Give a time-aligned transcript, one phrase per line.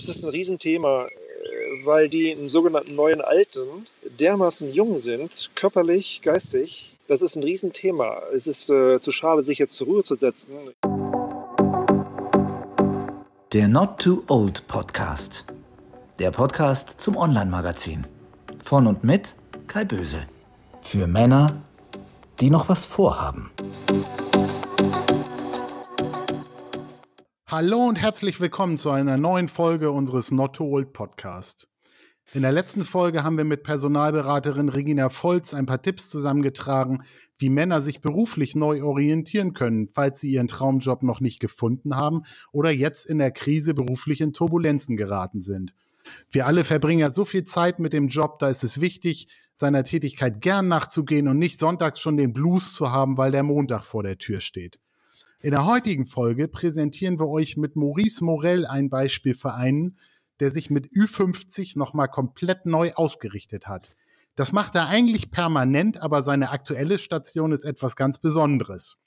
[0.00, 3.86] ist das ein Riesenthema, äh, weil die im sogenannten neuen Alten
[4.18, 6.96] dermaßen jung sind, körperlich, geistig.
[7.06, 8.22] Das ist ein Riesenthema.
[8.34, 10.52] Es ist äh, zu schade, sich jetzt zur Ruhe zu setzen.
[13.52, 15.44] Der Not Too Old Podcast.
[16.18, 18.06] Der Podcast zum Online-Magazin.
[18.64, 19.34] Von und mit
[19.66, 20.26] Kai Böse.
[20.82, 21.62] Für Männer,
[22.40, 23.50] die noch was vorhaben.
[27.50, 31.66] Hallo und herzlich willkommen zu einer neuen Folge unseres Not Too Old Podcast.
[32.32, 37.02] In der letzten Folge haben wir mit Personalberaterin Regina Volz ein paar Tipps zusammengetragen,
[37.38, 42.22] wie Männer sich beruflich neu orientieren können, falls sie ihren Traumjob noch nicht gefunden haben
[42.52, 45.74] oder jetzt in der Krise beruflich in Turbulenzen geraten sind.
[46.30, 49.82] Wir alle verbringen ja so viel Zeit mit dem Job, da ist es wichtig, seiner
[49.82, 54.04] Tätigkeit gern nachzugehen und nicht sonntags schon den Blues zu haben, weil der Montag vor
[54.04, 54.78] der Tür steht.
[55.42, 59.96] In der heutigen Folge präsentieren wir euch mit Maurice Morell ein Beispiel für einen,
[60.38, 63.90] der sich mit Ü50 nochmal komplett neu ausgerichtet hat.
[64.34, 68.98] Das macht er eigentlich permanent, aber seine aktuelle Station ist etwas ganz Besonderes.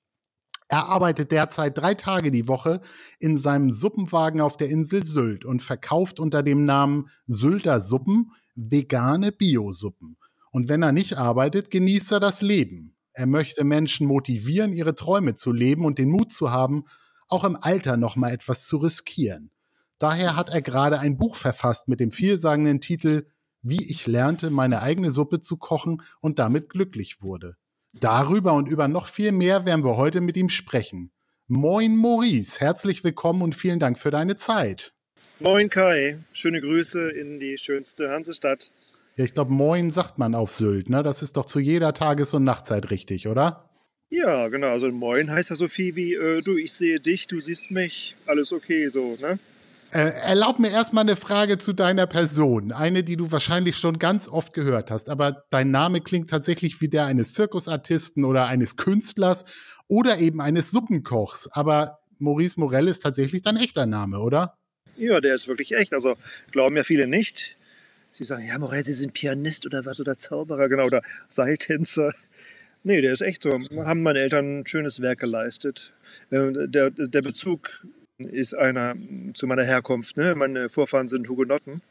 [0.69, 2.81] Er arbeitet derzeit drei Tage die Woche
[3.19, 9.31] in seinem Suppenwagen auf der Insel Sylt und verkauft unter dem Namen Sylter Suppen vegane
[9.31, 10.17] Biosuppen.
[10.49, 12.92] Und wenn er nicht arbeitet, genießt er das Leben.
[13.13, 16.85] Er möchte Menschen motivieren, ihre Träume zu leben und den Mut zu haben,
[17.27, 19.51] auch im Alter noch mal etwas zu riskieren.
[19.99, 23.27] Daher hat er gerade ein Buch verfasst mit dem vielsagenden Titel
[23.61, 27.55] Wie ich lernte, meine eigene Suppe zu kochen und damit glücklich wurde.
[27.93, 31.11] Darüber und über noch viel mehr werden wir heute mit ihm sprechen.
[31.47, 34.93] Moin Maurice, herzlich willkommen und vielen Dank für deine Zeit.
[35.39, 38.71] Moin Kai, schöne Grüße in die schönste Hansestadt.
[39.15, 41.03] Ja, ich glaube, Moin sagt man auf Sylt, ne?
[41.03, 43.69] Das ist doch zu jeder Tages- und Nachtzeit richtig, oder?
[44.09, 44.69] Ja, genau.
[44.69, 48.15] Also Moin heißt ja so viel wie, äh, du, ich sehe dich, du siehst mich,
[48.25, 49.37] alles okay, so, ne?
[49.91, 52.71] Äh, erlaub mir erstmal eine Frage zu deiner Person.
[52.71, 55.07] Eine, die du wahrscheinlich schon ganz oft gehört hast.
[55.07, 59.45] Aber dein Name klingt tatsächlich wie der eines Zirkusartisten oder eines Künstlers
[59.87, 61.47] oder eben eines Suppenkochs.
[61.51, 64.57] Aber Maurice Morell ist tatsächlich dein echter Name, oder?
[64.97, 65.93] Ja, der ist wirklich echt.
[65.93, 66.15] Also
[66.51, 67.55] glauben ja viele nicht.
[68.13, 72.13] Sie sagen, ja, Morell, Sie sind Pianist oder was oder Zauberer, genau, oder Seiltänzer.
[72.83, 73.51] Nee, der ist echt so.
[73.51, 75.91] Haben meine Eltern ein schönes Werk geleistet.
[76.31, 77.83] Ähm, der, der Bezug
[78.19, 78.95] ist einer
[79.33, 80.15] zu meiner Herkunft.
[80.17, 80.35] Ne?
[80.35, 81.81] Meine Vorfahren sind Hugenotten,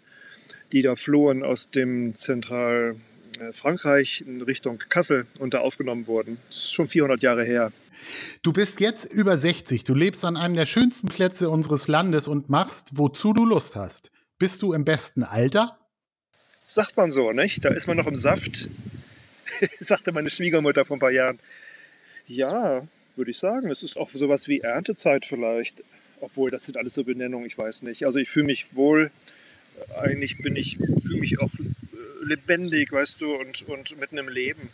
[0.71, 6.39] die da flohen aus dem Zentralfrankreich in Richtung Kassel und da aufgenommen wurden.
[6.49, 7.72] Das ist schon 400 Jahre her.
[8.43, 9.83] Du bist jetzt über 60.
[9.84, 14.12] Du lebst an einem der schönsten Plätze unseres Landes und machst, wozu du Lust hast.
[14.39, 15.78] Bist du im besten Alter?
[16.72, 17.62] Sagt man so, nicht?
[17.66, 18.71] Da ist man noch im Saft,
[19.78, 21.38] sagte meine Schwiegermutter vor ein paar Jahren.
[22.27, 23.71] Ja, würde ich sagen.
[23.71, 25.84] Es ist auch sowas wie Erntezeit vielleicht.
[26.22, 28.06] Obwohl, das sind alles so Benennungen, ich weiß nicht.
[28.06, 29.10] Also ich fühle mich wohl,
[30.00, 34.71] eigentlich bin ich, fühle mich auch äh, lebendig, weißt du, und, und mitten im Leben.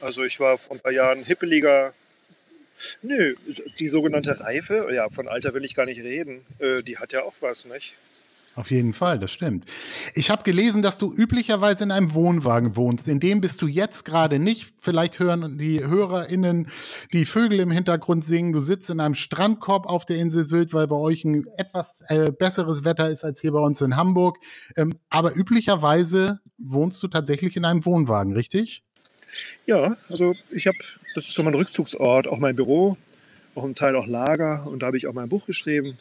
[0.00, 1.94] Also ich war vor ein paar Jahren hippeliger.
[3.02, 3.34] Nö,
[3.80, 7.24] die sogenannte Reife, ja, von Alter will ich gar nicht reden, äh, die hat ja
[7.24, 7.96] auch was, nicht?
[8.58, 9.66] Auf jeden Fall, das stimmt.
[10.16, 13.06] Ich habe gelesen, dass du üblicherweise in einem Wohnwagen wohnst.
[13.06, 14.72] In dem bist du jetzt gerade nicht.
[14.80, 16.66] Vielleicht hören die HörerInnen
[17.12, 18.52] die Vögel im Hintergrund singen.
[18.52, 22.32] Du sitzt in einem Strandkorb auf der Insel Sylt, weil bei euch ein etwas äh,
[22.32, 24.38] besseres Wetter ist als hier bei uns in Hamburg.
[24.76, 28.82] Ähm, aber üblicherweise wohnst du tatsächlich in einem Wohnwagen, richtig?
[29.66, 30.78] Ja, also ich habe,
[31.14, 32.96] das ist so mein Rückzugsort, auch mein Büro,
[33.58, 35.98] auch ein Teil auch Lager und da habe ich auch mein Buch geschrieben.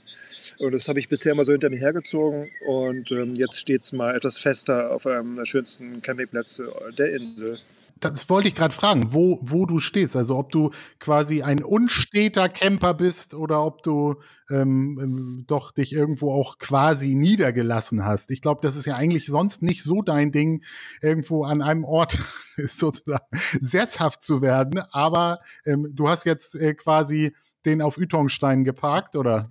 [0.59, 2.49] Und das habe ich bisher immer so hinter mir hergezogen.
[2.65, 7.59] Und ähm, jetzt steht es mal etwas fester auf einem der schönsten Campingplätze der Insel.
[7.99, 10.15] Das wollte ich gerade fragen, wo, wo du stehst.
[10.15, 14.15] Also ob du quasi ein unsteter Camper bist oder ob du
[14.49, 18.29] ähm, ähm doch dich irgendwo auch quasi niedergelassen hast.
[18.29, 20.63] Ich glaube, das ist ja eigentlich sonst nicht so dein Ding,
[21.01, 22.19] irgendwo an einem Ort
[22.67, 23.25] sozusagen
[23.61, 24.79] sesshaft zu werden.
[24.91, 27.33] Aber ähm, du hast jetzt äh, quasi
[27.67, 29.49] den auf Ütongstein geparkt, oder?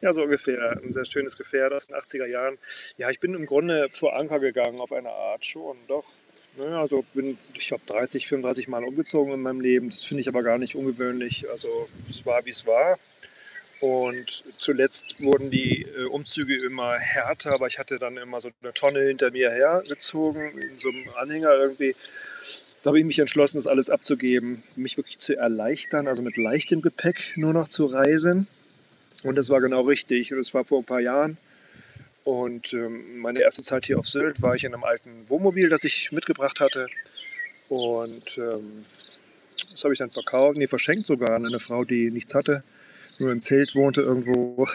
[0.00, 0.80] Ja, so ungefähr.
[0.82, 2.58] Ein sehr schönes Gefährt aus den 80er Jahren.
[2.96, 6.04] Ja, ich bin im Grunde vor Anker gegangen auf eine Art schon, doch.
[6.58, 9.90] Also bin, ich glaube, 30, 35 Mal umgezogen in meinem Leben.
[9.90, 11.48] Das finde ich aber gar nicht ungewöhnlich.
[11.50, 12.98] Also es war, wie es war.
[13.80, 18.72] Und zuletzt wurden die äh, Umzüge immer härter, aber ich hatte dann immer so eine
[18.72, 21.94] Tonne hinter mir hergezogen, in so einem Anhänger irgendwie.
[22.82, 26.80] Da habe ich mich entschlossen, das alles abzugeben, mich wirklich zu erleichtern, also mit leichtem
[26.80, 28.46] Gepäck nur noch zu reisen.
[29.24, 30.32] Und das war genau richtig.
[30.32, 31.38] Und das war vor ein paar Jahren.
[32.24, 35.82] Und ähm, meine erste Zeit hier auf Sylt war ich in einem alten Wohnmobil, das
[35.84, 36.86] ich mitgebracht hatte.
[37.68, 38.84] Und ähm,
[39.70, 42.62] das habe ich dann verkauft, nee, verschenkt sogar an eine Frau, die nichts hatte,
[43.18, 44.66] nur im Zelt wohnte irgendwo.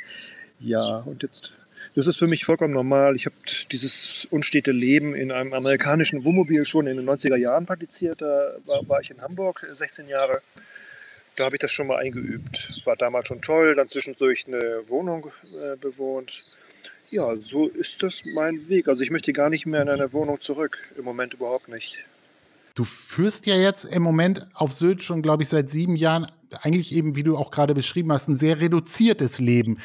[0.60, 1.52] ja, und jetzt
[1.94, 3.16] Das ist für mich vollkommen normal.
[3.16, 3.34] Ich habe
[3.70, 8.22] dieses unstete Leben in einem amerikanischen Wohnmobil schon in den 90er Jahren praktiziert.
[8.22, 10.42] Da war, war ich in Hamburg 16 Jahre.
[11.36, 12.80] Da habe ich das schon mal eingeübt.
[12.84, 16.42] War damals schon toll, dann zwischendurch eine Wohnung äh, bewohnt.
[17.10, 18.88] Ja, so ist das mein Weg.
[18.88, 20.78] Also ich möchte gar nicht mehr in eine Wohnung zurück.
[20.96, 22.04] Im Moment überhaupt nicht.
[22.74, 26.30] Du führst ja jetzt im Moment auf Sylt schon, glaube ich, seit sieben Jahren
[26.62, 29.78] eigentlich eben, wie du auch gerade beschrieben hast, ein sehr reduziertes Leben.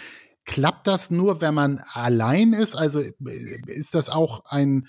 [0.45, 2.75] Klappt das nur, wenn man allein ist?
[2.75, 3.11] Also äh,
[3.67, 4.87] ist das auch ein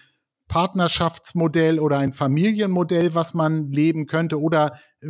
[0.48, 4.40] Partnerschaftsmodell oder ein Familienmodell, was man leben könnte?
[4.40, 5.08] Oder äh,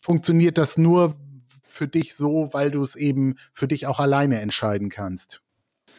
[0.00, 1.16] funktioniert das nur
[1.62, 5.40] für dich so, weil du es eben für dich auch alleine entscheiden kannst?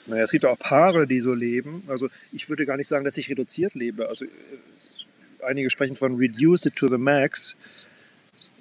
[0.06, 1.83] Naja, es gibt auch Paare, die so leben.
[1.88, 4.09] Also ich würde gar nicht sagen, dass ich reduziert lebe.
[4.09, 4.29] Also äh,
[5.45, 7.56] einige sprechen von reduce it to the max.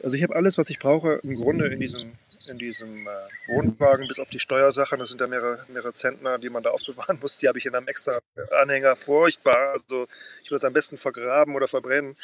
[0.02, 2.12] Also ich habe alles, was ich brauche, im Grunde in diesem,
[2.48, 3.10] in diesem äh,
[3.48, 4.98] Wohnwagen, bis auf die Steuersachen.
[4.98, 7.38] Das sind ja mehrere, mehrere Zentner, die man da aufbewahren muss.
[7.38, 8.18] Die habe ich in einem extra
[8.60, 8.96] Anhänger.
[8.96, 9.72] Furchtbar.
[9.72, 10.06] Also
[10.42, 12.16] ich würde es am besten vergraben oder verbrennen.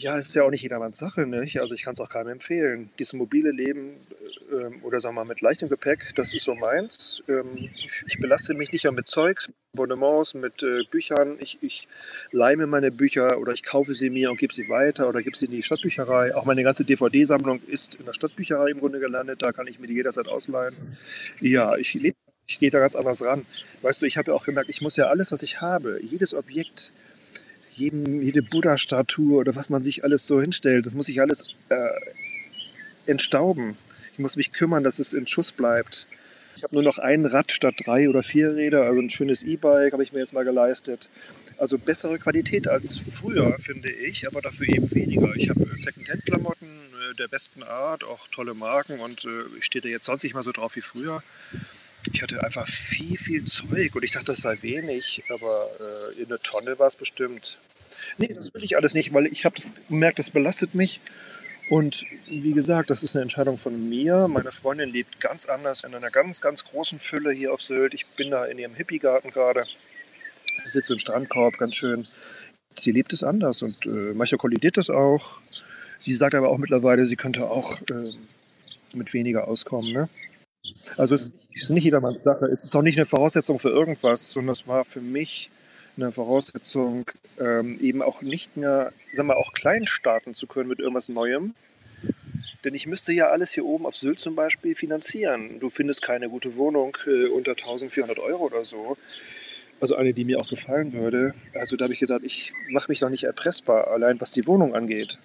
[0.00, 1.26] Ja, ist ja auch nicht jedermanns Sache.
[1.26, 1.60] Nicht?
[1.60, 2.88] Also ich kann es auch keinem empfehlen.
[2.98, 3.96] Dieses mobile Leben
[4.50, 7.22] ähm, oder sagen wir mal mit leichtem Gepäck, das ist so meins.
[7.28, 7.68] Ähm,
[8.06, 11.36] ich, belaste mich nicht mehr mit Zeugs, mit Abonnements, mit äh, Büchern.
[11.38, 11.86] Ich, ich
[12.32, 15.44] leime meine Bücher oder ich kaufe sie mir und gebe sie weiter oder gebe sie
[15.44, 16.34] in die Stadtbücherei.
[16.34, 19.42] Auch meine ganze DVD-Sammlung ist in der Stadtbücherei im Grunde gelandet.
[19.42, 20.74] Da kann ich mir die jederzeit ausleihen.
[21.42, 22.16] Ja, ich lebe
[22.46, 23.46] ich gehe da ganz anders ran.
[23.82, 26.34] Weißt du, ich habe ja auch gemerkt, ich muss ja alles, was ich habe, jedes
[26.34, 26.92] Objekt,
[27.70, 31.90] jeden, jede Buddha-Statue oder was man sich alles so hinstellt, das muss ich alles äh,
[33.06, 33.76] entstauben.
[34.12, 36.06] Ich muss mich kümmern, dass es in Schuss bleibt.
[36.56, 39.92] Ich habe nur noch ein Rad statt drei oder vier Räder, also ein schönes E-Bike
[39.92, 41.08] habe ich mir jetzt mal geleistet.
[41.58, 45.34] Also bessere Qualität als früher, finde ich, aber dafür eben weniger.
[45.36, 49.88] Ich habe Secondhand-Klamotten äh, der besten Art, auch tolle Marken und äh, ich stehe da
[49.88, 51.22] jetzt sonst nicht mal so drauf wie früher.
[52.12, 56.26] Ich hatte einfach viel, viel Zeug und ich dachte, das sei wenig, aber äh, in
[56.26, 57.58] eine Tonne war es bestimmt.
[58.18, 61.00] Nee, das will ich alles nicht, weil ich habe das gemerkt, das belastet mich.
[61.68, 64.26] Und wie gesagt, das ist eine Entscheidung von mir.
[64.26, 67.94] Meine Freundin lebt ganz anders, in einer ganz, ganz großen Fülle hier auf Sylt.
[67.94, 69.64] Ich bin da in ihrem Hippie-Garten gerade.
[70.66, 72.08] Ich sitze im Strandkorb, ganz schön.
[72.76, 75.40] Sie lebt es anders und äh, manchmal kollidiert das auch.
[76.00, 78.14] Sie sagt aber auch mittlerweile, sie könnte auch äh,
[78.94, 79.92] mit weniger auskommen.
[79.92, 80.08] Ne?
[80.96, 82.46] Also es ist nicht jedermanns Sache.
[82.46, 85.50] Es ist auch nicht eine Voraussetzung für irgendwas, sondern es war für mich
[85.96, 90.78] eine Voraussetzung, ähm, eben auch nicht mehr, sagen wir, auch klein starten zu können mit
[90.78, 91.54] irgendwas Neuem.
[92.64, 95.60] Denn ich müsste ja alles hier oben auf Sylt zum Beispiel finanzieren.
[95.60, 98.96] Du findest keine gute Wohnung äh, unter 1400 Euro oder so.
[99.80, 101.34] Also eine, die mir auch gefallen würde.
[101.54, 104.74] Also da habe ich gesagt, ich mache mich doch nicht erpressbar, allein was die Wohnung
[104.74, 105.18] angeht.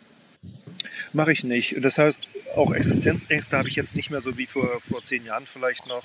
[1.11, 1.75] Mache ich nicht.
[1.75, 5.25] Und das heißt, auch Existenzängste habe ich jetzt nicht mehr so wie vor, vor zehn
[5.25, 6.03] Jahren vielleicht noch.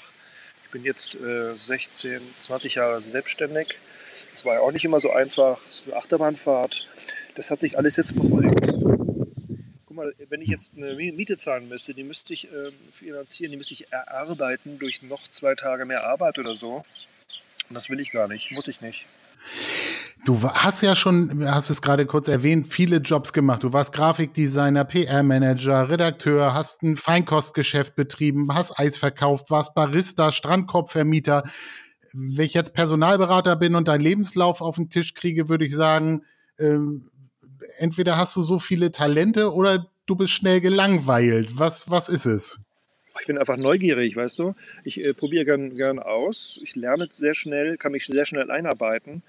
[0.65, 3.77] Ich bin jetzt äh, 16, 20 Jahre selbstständig.
[4.33, 5.61] Das war ja auch nicht immer so einfach.
[5.69, 6.87] Es ist eine Achterbahnfahrt.
[7.35, 8.61] Das hat sich alles jetzt beruhigt.
[9.87, 13.57] Guck mal, wenn ich jetzt eine Miete zahlen müsste, die müsste ich äh, finanzieren, die
[13.57, 16.85] müsste ich erarbeiten durch noch zwei Tage mehr Arbeit oder so.
[17.69, 19.07] Und das will ich gar nicht, muss ich nicht.
[20.25, 23.63] Du hast ja schon, hast es gerade kurz erwähnt, viele Jobs gemacht.
[23.63, 31.45] Du warst Grafikdesigner, PR-Manager, Redakteur, hast ein Feinkostgeschäft betrieben, hast Eis verkauft, warst Barista, Strandkorbvermieter.
[32.13, 36.25] Wenn ich jetzt Personalberater bin und deinen Lebenslauf auf den Tisch kriege, würde ich sagen,
[36.59, 37.09] ähm,
[37.79, 41.59] entweder hast du so viele Talente oder du bist schnell gelangweilt.
[41.59, 42.61] Was, was ist es?
[43.21, 44.55] Ich bin einfach neugierig, weißt du.
[44.85, 46.59] Ich äh, probiere gern, gern aus.
[46.63, 49.23] Ich lerne sehr schnell, kann mich sehr schnell einarbeiten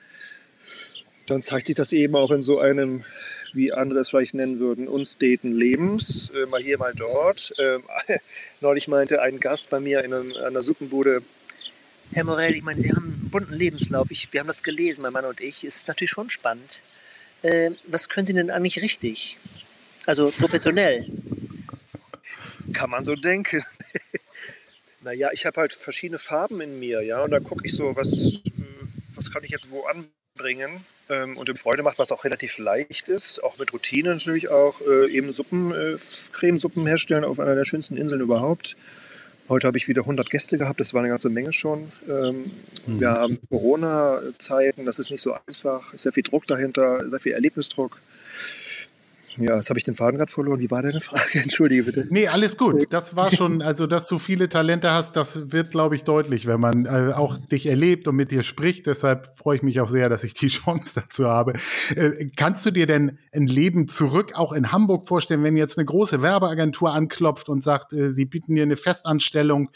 [1.31, 3.03] dann zeigt sich das eben auch in so einem,
[3.53, 6.29] wie andere es vielleicht nennen würden, unsteten Lebens.
[6.35, 7.53] Äh, mal hier, mal dort.
[7.57, 7.83] Ähm,
[8.61, 11.21] neulich meinte ein Gast bei mir in einer Suppenbude,
[12.13, 14.11] Herr Morell, ich meine, Sie haben einen bunten Lebenslauf.
[14.11, 15.63] Ich, wir haben das gelesen, mein Mann und ich.
[15.63, 16.81] Ist natürlich schon spannend.
[17.41, 19.37] Äh, was können Sie denn eigentlich richtig?
[20.05, 21.05] Also professionell.
[22.73, 23.63] Kann man so denken.
[25.01, 28.11] naja, ich habe halt verschiedene Farben in mir, ja, und da gucke ich so, was,
[28.11, 28.51] äh,
[29.15, 33.09] was kann ich jetzt wo anbringen ähm, und dem Freude macht, was auch relativ leicht
[33.09, 35.97] ist, auch mit Routine natürlich auch, äh, eben Suppen, äh,
[36.31, 38.77] Cremesuppen herstellen auf einer der schönsten Inseln überhaupt.
[39.49, 41.91] Heute habe ich wieder 100 Gäste gehabt, das war eine ganze Menge schon.
[42.07, 42.51] Ähm,
[42.87, 42.99] mhm.
[43.01, 47.99] Wir haben Corona-Zeiten, das ist nicht so einfach, sehr viel Druck dahinter, sehr viel Erlebnisdruck.
[49.37, 50.59] Ja, jetzt habe ich den Faden gerade verloren.
[50.59, 51.23] Wie war deine Frage?
[51.41, 52.07] Entschuldige bitte.
[52.09, 52.87] Nee, alles gut.
[52.89, 56.59] Das war schon, also dass du viele Talente hast, das wird, glaube ich, deutlich, wenn
[56.59, 58.87] man äh, auch dich erlebt und mit dir spricht.
[58.87, 61.53] Deshalb freue ich mich auch sehr, dass ich die Chance dazu habe.
[61.95, 65.85] Äh, kannst du dir denn ein Leben zurück auch in Hamburg vorstellen, wenn jetzt eine
[65.85, 69.69] große Werbeagentur anklopft und sagt, äh, sie bieten dir eine Festanstellung?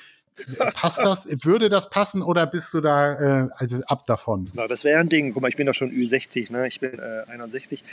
[0.73, 1.27] Passt das?
[1.45, 4.51] Würde das passen oder bist du da äh, also ab davon?
[4.53, 5.33] Na, das wäre ein Ding.
[5.33, 6.67] Guck mal, ich bin doch schon Ü60, ne?
[6.67, 7.83] Ich bin äh, 61.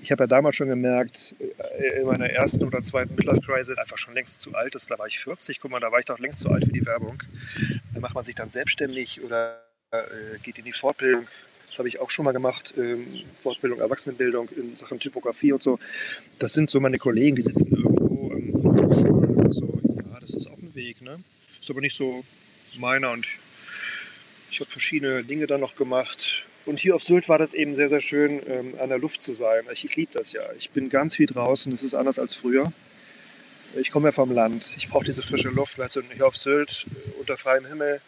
[0.00, 3.98] Ich habe ja damals schon gemerkt, äh, in meiner ersten oder zweiten Midlife Crisis, einfach
[3.98, 4.90] schon längst zu alt ist.
[4.90, 5.60] Da war ich 40.
[5.60, 7.22] Guck mal, da war ich doch längst zu alt für die Werbung.
[7.92, 11.26] Dann macht man sich dann selbstständig oder äh, geht in die Fortbildung.
[11.68, 12.74] Das habe ich auch schon mal gemacht.
[12.76, 15.78] Ähm, Fortbildung, Erwachsenenbildung in Sachen Typografie und so.
[16.38, 19.80] Das sind so meine Kollegen, die sitzen irgendwo am Schulen oder so.
[20.12, 21.18] Ja, das ist auch ein Weg, ne?
[21.60, 22.24] Ist aber nicht so
[22.76, 23.26] meiner und
[24.50, 26.44] ich habe verschiedene Dinge dann noch gemacht.
[26.66, 29.32] Und hier auf Sylt war das eben sehr, sehr schön, ähm, an der Luft zu
[29.32, 29.64] sein.
[29.72, 30.42] Ich, ich liebe das ja.
[30.58, 31.70] Ich bin ganz viel draußen.
[31.70, 32.72] Das ist anders als früher.
[33.76, 34.74] Ich komme ja vom Land.
[34.76, 35.78] Ich brauche diese frische Luft.
[35.78, 38.00] Weißt du, hier auf Sylt äh, unter freiem Himmel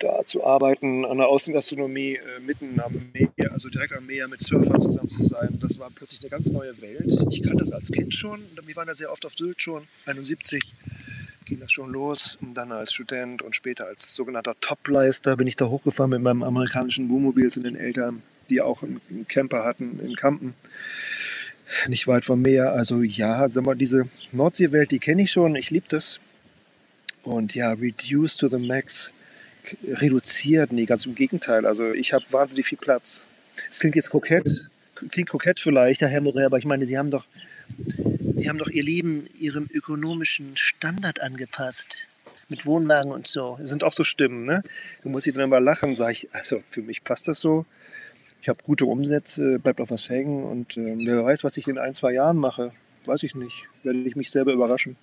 [0.00, 4.42] da zu arbeiten, an der Außengastronomie äh, mitten am Meer, also direkt am Meer mit
[4.42, 7.12] Surfern zusammen zu sein, das war plötzlich eine ganz neue Welt.
[7.30, 10.74] Ich kannte das als Kind schon, wir waren ja sehr oft auf Sylt schon, 71
[11.50, 15.56] ging das schon los und dann als Student und später als sogenannter Topleister bin ich
[15.56, 20.14] da hochgefahren mit meinem amerikanischen Wohnmobil zu den Eltern, die auch einen Camper hatten in
[20.14, 20.54] Kampen
[21.88, 22.72] nicht weit vom Meer.
[22.72, 26.20] Also ja, sag mal, diese Nordseewelt, die kenne ich schon, ich liebe das.
[27.24, 29.12] Und ja, reduce to the max
[29.84, 30.72] reduziert.
[30.72, 31.66] Nee, ganz im Gegenteil.
[31.66, 33.26] Also ich habe wahnsinnig viel Platz.
[33.68, 34.68] Es klingt jetzt kokett,
[35.10, 37.24] klingt kokett vielleicht, Herr Morell, aber ich meine, Sie haben doch,
[38.36, 42.06] Sie haben doch Ihr Leben Ihrem ökonomischen Standard angepasst.
[42.48, 43.56] Mit Wohnwagen und so.
[43.60, 44.62] Das sind auch so Stimmen, ne?
[45.04, 47.64] Da muss ich dann immer lachen, sage ich, also für mich passt das so.
[48.42, 51.78] Ich habe gute Umsätze, bleibt auch was hängen und äh, wer weiß, was ich in
[51.78, 52.72] ein, zwei Jahren mache.
[53.04, 53.66] Weiß ich nicht.
[53.82, 54.96] Werde ich mich selber überraschen.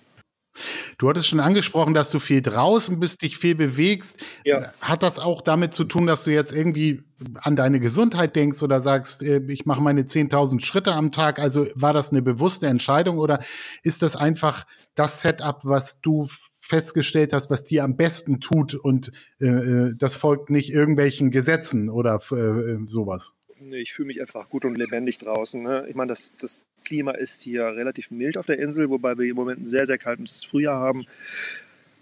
[0.98, 4.24] Du hattest schon angesprochen, dass du viel draußen bist, dich viel bewegst.
[4.44, 4.72] Ja.
[4.80, 7.02] Hat das auch damit zu tun, dass du jetzt irgendwie
[7.34, 11.38] an deine Gesundheit denkst oder sagst, äh, ich mache meine 10.000 Schritte am Tag?
[11.38, 13.40] Also war das eine bewusste Entscheidung oder
[13.82, 16.28] ist das einfach das Setup, was du
[16.60, 19.10] festgestellt hast, was dir am besten tut und
[19.40, 23.32] äh, äh das folgt nicht irgendwelchen Gesetzen oder äh, sowas?
[23.60, 25.62] Nee, ich fühle mich einfach gut und lebendig draußen.
[25.62, 25.86] Ne?
[25.88, 29.36] Ich meine, das, das Klima ist hier relativ mild auf der Insel, wobei wir im
[29.36, 31.06] Moment ein sehr, sehr kaltes Frühjahr haben,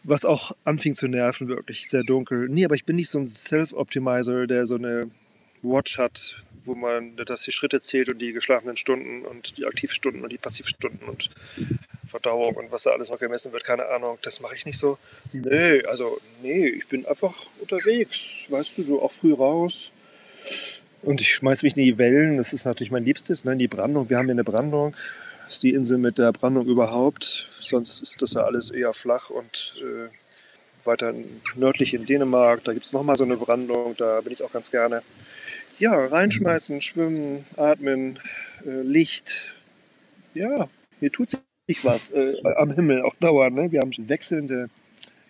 [0.05, 2.49] was auch anfing zu nerven, wirklich sehr dunkel.
[2.49, 5.11] Nee, aber ich bin nicht so ein Self-Optimizer, der so eine
[5.63, 10.23] Watch hat, wo man das die Schritte zählt und die geschlafenen Stunden und die Aktivstunden
[10.23, 11.31] und die Passivstunden und
[12.07, 14.19] Verdauung und was da alles noch gemessen wird, keine Ahnung.
[14.23, 14.99] Das mache ich nicht so.
[15.33, 18.47] Nee, also nee, ich bin einfach unterwegs.
[18.49, 19.91] Weißt du, so auch früh raus.
[21.07, 22.37] Und ich schmeiße mich in die Wellen.
[22.37, 23.57] Das ist natürlich mein Liebstes, ne?
[23.57, 24.11] die Brandung.
[24.11, 24.97] Wir haben hier eine Brandung.
[25.45, 27.49] Das ist die Insel mit der Brandung überhaupt.
[27.61, 30.09] Sonst ist das ja alles eher flach und äh,
[30.85, 31.15] weiter
[31.55, 32.65] nördlich in Dänemark.
[32.65, 33.95] Da gibt es nochmal so eine Brandung.
[33.97, 35.03] Da bin ich auch ganz gerne.
[35.79, 38.19] Ja, reinschmeißen, schwimmen, atmen,
[38.67, 39.55] äh, Licht.
[40.35, 43.55] Ja, hier tut sich was äh, am Himmel auch dauernd.
[43.55, 43.71] Ne?
[43.71, 44.71] Wir haben wechselnde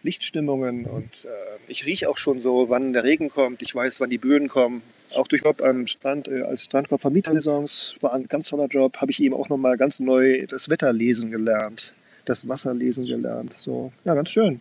[0.02, 1.28] Lichtstimmungen und äh,
[1.68, 3.61] ich rieche auch schon so, wann der Regen kommt.
[3.61, 4.80] Ich weiß, wann die Böen kommen
[5.15, 8.97] auch durch Job am Strand äh, als Strandkorb Vermietersaisons war ein ganz toller Job.
[8.99, 11.95] Habe ich eben auch nochmal ganz neu das Wetter lesen gelernt,
[12.25, 13.57] das Wasser lesen gelernt.
[13.61, 14.61] So, ja, ganz schön.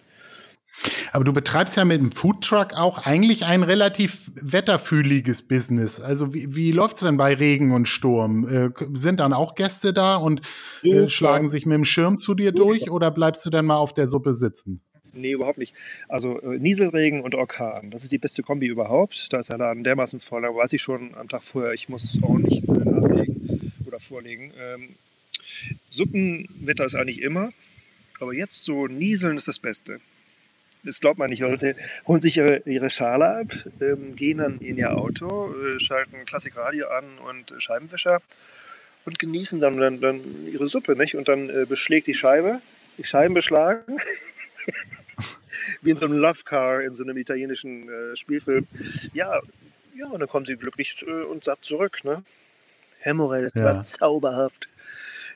[1.13, 6.01] Aber du betreibst ja mit dem Foodtruck auch eigentlich ein relativ wetterfühliges Business.
[6.01, 8.47] Also wie, wie läuft es denn bei Regen und Sturm?
[8.47, 10.41] Äh, sind dann auch Gäste da und
[10.83, 13.93] äh, schlagen sich mit dem Schirm zu dir durch oder bleibst du dann mal auf
[13.93, 14.81] der Suppe sitzen?
[15.15, 15.73] Nee, überhaupt nicht.
[16.07, 19.31] Also äh, Nieselregen und Orkan, das ist die beste Kombi überhaupt.
[19.31, 22.19] Da ist der Laden dermaßen voll, da weiß ich schon am Tag vorher, ich muss
[22.21, 24.51] ordentlich äh, nachlegen oder vorlegen.
[24.59, 24.89] Ähm,
[25.89, 27.51] Suppenwetter ist eigentlich immer,
[28.19, 29.99] aber jetzt so Nieseln ist das Beste.
[30.83, 31.39] Das glaubt man nicht.
[31.39, 31.75] Leute
[32.07, 33.47] holen sich ihre, ihre Schale ab,
[33.81, 38.21] ähm, gehen dann in ihr Auto, äh, schalten Klassikradio an und äh, Scheibenwischer
[39.05, 40.95] und genießen dann, dann, dann ihre Suppe.
[40.95, 41.15] Nicht?
[41.15, 42.61] Und dann äh, beschlägt die Scheibe,
[42.97, 43.97] die Scheiben beschlagen.
[45.81, 48.67] wie in so einem Love Car, in so einem italienischen äh, Spielfilm.
[49.13, 49.41] Ja,
[49.95, 52.03] ja, und dann kommen sie glücklich äh, und satt zurück.
[52.03, 52.23] Ne?
[52.99, 53.63] Herr Morell, das ja.
[53.63, 54.67] war zauberhaft.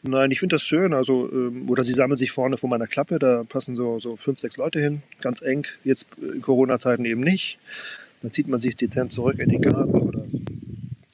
[0.01, 0.93] Nein, ich finde das schön.
[0.93, 4.39] Also, ähm, oder sie sammeln sich vorne vor meiner Klappe, da passen so, so fünf,
[4.39, 5.65] sechs Leute hin, ganz eng.
[5.83, 7.59] Jetzt in Corona-Zeiten eben nicht.
[8.21, 10.25] Dann zieht man sich dezent zurück in den Garten oder,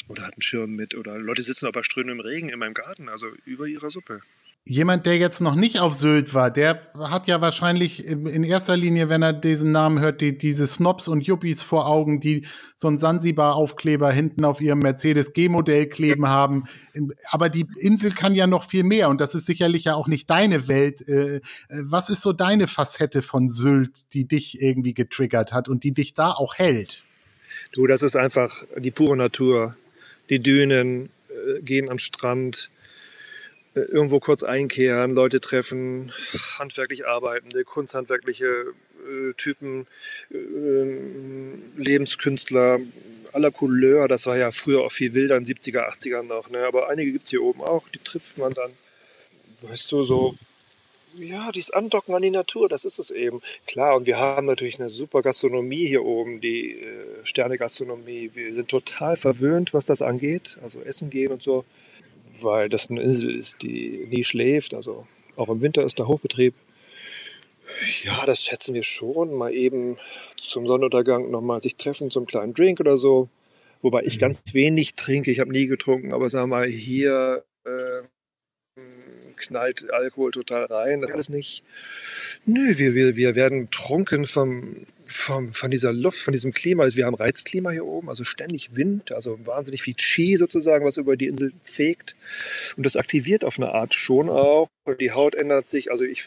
[0.08, 0.96] oder hat einen Schirm mit.
[0.96, 4.22] Oder Leute sitzen bei strömendem Regen in meinem Garten, also über ihrer Suppe.
[4.68, 9.10] Jemand, der jetzt noch nicht auf Sylt war, der hat ja wahrscheinlich in erster Linie,
[9.10, 12.98] wenn er diesen Namen hört, die, diese Snobs und Yuppies vor Augen, die so einen
[12.98, 16.64] Sansibar-Aufkleber hinten auf ihrem Mercedes G-Modell kleben haben.
[17.30, 20.32] Aber die Insel kann ja noch viel mehr und das ist sicherlich ja auch nicht
[20.32, 21.08] deine Welt.
[21.08, 25.92] Äh, was ist so deine Facette von Sylt, die dich irgendwie getriggert hat und die
[25.92, 27.04] dich da auch hält?
[27.74, 29.76] Du, das ist einfach die pure Natur.
[30.32, 32.75] Die Dünen äh, gehen am Strand äh,
[33.76, 36.12] irgendwo kurz einkehren, Leute treffen,
[36.58, 38.74] handwerklich arbeitende, kunsthandwerkliche
[39.38, 39.88] Typen,
[40.32, 40.36] äh,
[41.78, 42.80] Lebenskünstler
[43.34, 44.08] aller Couleur.
[44.08, 46.50] Das war ja früher auch viel wilder in den 70er, 80ern noch.
[46.50, 46.66] Ne?
[46.66, 48.72] Aber einige gibt es hier oben auch, die trifft man dann.
[49.62, 50.36] Weißt du, so
[51.18, 53.42] ja, dieses Andocken an die Natur, das ist es eben.
[53.68, 58.32] Klar, und wir haben natürlich eine super Gastronomie hier oben, die äh, Sterne-Gastronomie.
[58.34, 61.64] Wir sind total verwöhnt, was das angeht, also Essen gehen und so,
[62.42, 64.74] weil das eine Insel ist, die nie schläft.
[64.74, 66.54] Also auch im Winter ist da Hochbetrieb.
[68.04, 69.34] Ja, das schätzen wir schon.
[69.34, 69.98] Mal eben
[70.38, 73.30] zum Sonnenuntergang nochmal sich treffen zum kleinen Drink oder so.
[73.82, 74.22] Wobei ich mhm.
[74.22, 75.32] ganz wenig trinke.
[75.32, 78.02] Ich habe nie getrunken, aber sag mal, hier äh,
[79.36, 81.64] knallt Alkohol total rein, das alles nicht.
[82.46, 86.84] Nö, wir, wir, wir werden trunken vom, vom, von dieser Luft, von diesem Klima.
[86.84, 90.98] Also wir haben Reizklima hier oben, also ständig Wind, also wahnsinnig viel Chi sozusagen, was
[90.98, 92.16] über die Insel fegt.
[92.78, 94.68] Und das aktiviert auf eine Art schon auch.
[95.00, 96.26] Die Haut ändert sich, also ich,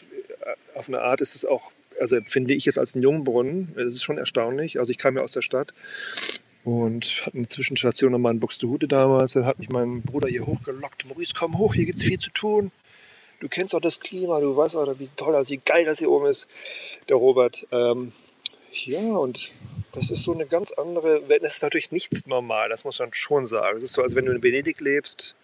[0.75, 3.73] auf eine Art ist es auch, also empfinde ich es als einen Jungbrunnen.
[3.75, 4.79] Das ist schon erstaunlich.
[4.79, 5.73] Also ich kam ja aus der Stadt
[6.63, 9.33] und hatte eine Zwischenstation nochmal in Buxtehude damals.
[9.33, 11.05] Dann hat mich mein Bruder hier hochgelockt.
[11.05, 12.71] Maurice, komm hoch, hier gibt es viel zu tun
[13.39, 16.27] du kennst auch das Klima, du weißt auch, wie toll wie geil das hier oben
[16.27, 16.47] ist,
[17.07, 17.65] der Robert.
[17.71, 18.11] Ähm,
[18.73, 19.51] ja, und
[19.93, 21.43] das ist so eine ganz andere Welt.
[21.43, 23.77] Das ist natürlich nichts normal, das muss man schon sagen.
[23.77, 25.35] Es ist so, als wenn du in Venedig lebst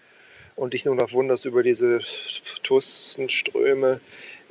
[0.55, 1.99] und dich nur noch wunderst über diese
[2.63, 3.99] Touristenströme.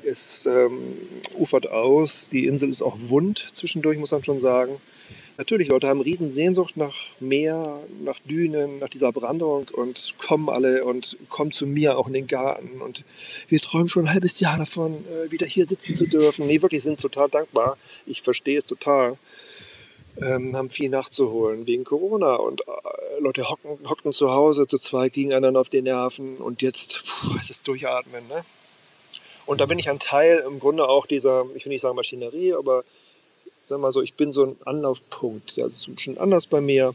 [0.05, 0.99] Es ähm,
[1.39, 4.81] ufert aus, die Insel ist auch wund zwischendurch, muss man schon sagen.
[5.37, 10.85] Natürlich, Leute haben riesen Sehnsucht nach Meer, nach Dünen, nach dieser Brandung und kommen alle
[10.85, 12.81] und kommen zu mir auch in den Garten.
[12.81, 13.03] Und
[13.49, 16.47] wir träumen schon ein halbes Jahr davon, äh, wieder hier sitzen zu dürfen.
[16.47, 17.77] Nee, wirklich sind total dankbar.
[18.07, 19.19] Ich verstehe es total.
[20.23, 25.13] Ähm, haben viel nachzuholen wegen Corona und äh, Leute hocken, hockten zu Hause zu zweit,
[25.13, 28.29] gegeneinander auf den Nerven und jetzt puh, ist es durchatmen.
[28.29, 28.45] Ne?
[29.45, 32.55] Und da bin ich ein Teil im Grunde auch dieser, ich will nicht sagen Maschinerie,
[32.55, 32.85] aber
[33.67, 35.57] sag mal so, ich bin so ein Anlaufpunkt.
[35.57, 36.95] Der ist ein bisschen anders bei mir.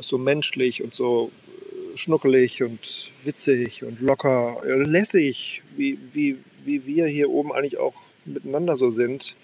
[0.00, 6.86] So menschlich und so äh, schnuckelig und witzig und locker, äh, lässig, wie, wie, wie
[6.86, 7.94] wir hier oben eigentlich auch
[8.24, 9.34] miteinander so sind.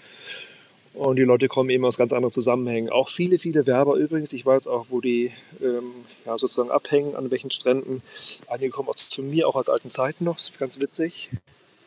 [0.93, 2.89] Und die Leute kommen eben aus ganz anderen Zusammenhängen.
[2.89, 4.33] Auch viele, viele Werber übrigens.
[4.33, 5.91] Ich weiß auch, wo die ähm,
[6.25, 8.01] ja, sozusagen abhängen, an welchen Stränden.
[8.47, 10.37] Einige kommen auch zu mir, auch aus alten Zeiten noch.
[10.37, 11.31] Das ist ganz witzig.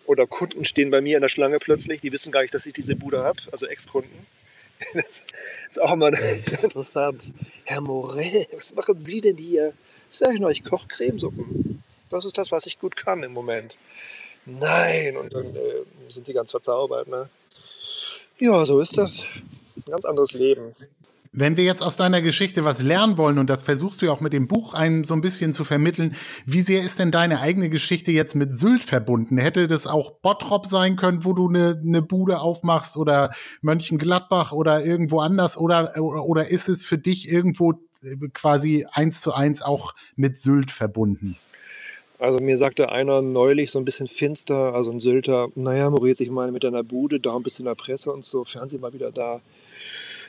[0.07, 2.73] Oder Kunden stehen bei mir in der Schlange plötzlich, die wissen gar nicht, dass ich
[2.73, 4.25] diese Bude habe, also Ex-Kunden.
[4.93, 5.23] Das
[5.69, 7.33] ist auch sehr interessant.
[7.65, 9.73] Herr Morell, was machen Sie denn hier?
[10.11, 11.83] Sag ich noch, ich koche Cremesuppen.
[12.11, 13.75] Das ist das, was ich gut kann im Moment.
[14.45, 17.07] Nein, und dann äh, sind die ganz verzaubert.
[17.07, 17.27] Ne?
[18.37, 19.23] Ja, so ist das.
[19.75, 20.75] Ein ganz anderes Leben.
[21.39, 24.21] Wenn wir jetzt aus deiner Geschichte was lernen wollen, und das versuchst du ja auch
[24.21, 26.15] mit dem Buch einem so ein bisschen zu vermitteln,
[26.47, 29.37] wie sehr ist denn deine eigene Geschichte jetzt mit Sylt verbunden?
[29.37, 33.29] Hätte das auch Bottrop sein können, wo du eine, eine Bude aufmachst oder
[33.61, 35.59] Mönchengladbach oder irgendwo anders?
[35.59, 40.71] Oder, oder ist es für dich irgendwo äh, quasi eins zu eins auch mit Sylt
[40.71, 41.37] verbunden?
[42.17, 46.31] Also mir sagte einer neulich so ein bisschen finster, also ein Sylter, naja, Maurice, ich
[46.31, 49.11] meine mit deiner Bude, da ein bisschen in der Presse und so, Fernsehen mal wieder
[49.11, 49.41] da.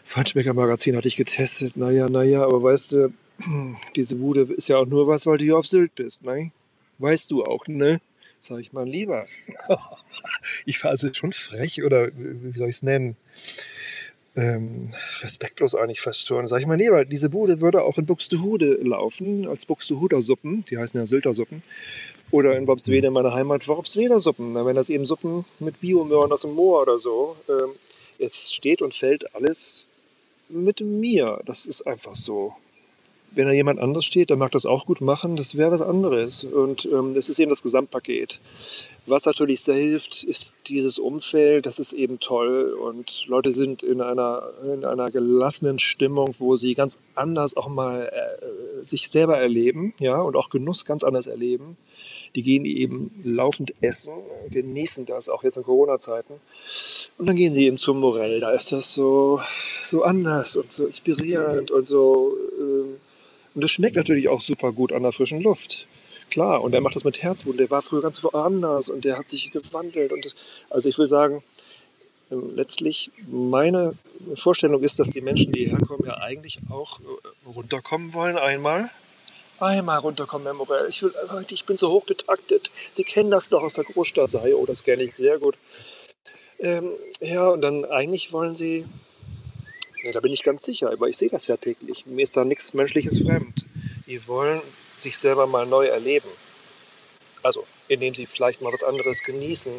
[0.09, 1.77] Feinschmecker Magazin hatte ich getestet.
[1.77, 3.13] Naja, naja, aber weißt du,
[3.95, 6.51] diese Bude ist ja auch nur was, weil du hier auf Sylt bist, ne?
[6.97, 8.01] Weißt du auch, ne?
[8.41, 9.27] Sag ich mal lieber.
[10.65, 13.17] ich war also schon frech oder wie soll ich es nennen?
[14.35, 16.49] Ähm, respektlos eigentlich fast schon.
[16.49, 20.79] Sag ich mal lieber, diese Bude würde auch in Buxtehude laufen, als Buxtehuder Suppen, die
[20.79, 21.63] heißen ja Sylter Suppen.
[22.31, 24.55] Oder in Worpswede, meine Heimat, Worpsweder Suppen.
[24.55, 27.37] Wenn das eben Suppen mit Biomöhren aus dem Moor oder so.
[27.47, 27.73] Ähm,
[28.19, 29.88] es steht und fällt alles
[30.49, 31.41] mit mir.
[31.47, 32.55] Das ist einfach so.
[33.31, 36.45] Wenn da jemand anders steht, der mag das auch gut machen, das wäre was anderes.
[36.45, 38.41] Und ähm, das ist eben das Gesamtpaket.
[39.07, 42.73] Was natürlich sehr hilft, ist dieses Umfeld, das ist eben toll.
[42.73, 48.11] Und Leute sind in einer, in einer gelassenen Stimmung, wo sie ganz anders auch mal
[48.13, 51.77] äh, sich selber erleben, ja, und auch Genuss ganz anders erleben.
[52.35, 54.13] Die gehen eben laufend essen,
[54.51, 56.35] genießen das, auch jetzt in Corona-Zeiten.
[57.19, 58.41] Und dann gehen sie eben zum Morell.
[58.41, 59.41] Da ist das so,
[59.83, 62.37] so anders und so inspirierend und so.
[62.59, 62.97] Ähm,
[63.55, 65.87] und das schmeckt natürlich auch super gut an der frischen Luft.
[66.31, 67.59] Klar, und er macht das mit Herzblut.
[67.59, 70.13] Der war früher ganz woanders und der hat sich gewandelt.
[70.13, 70.35] Und das,
[70.69, 71.43] also ich will sagen,
[72.31, 73.95] ähm, letztlich meine
[74.35, 78.91] Vorstellung ist, dass die Menschen, die hierher kommen, ja eigentlich auch äh, runterkommen wollen einmal
[79.61, 80.89] einmal runterkommen, Herr Morell.
[80.89, 81.13] Ich, will,
[81.51, 82.71] ich bin so hochgetaktet.
[82.93, 84.31] Sie kennen das doch aus der Großstadt.
[84.31, 85.57] Sei, oh, das kenne ich sehr gut.
[86.59, 88.85] Ähm, ja, und dann eigentlich wollen Sie,
[90.03, 92.07] ne, da bin ich ganz sicher, aber ich sehe das ja täglich.
[92.07, 93.67] Mir ist da nichts Menschliches fremd.
[94.07, 94.63] Die wollen
[94.97, 96.29] sich selber mal neu erleben.
[97.43, 99.73] Also, indem sie vielleicht mal was anderes genießen,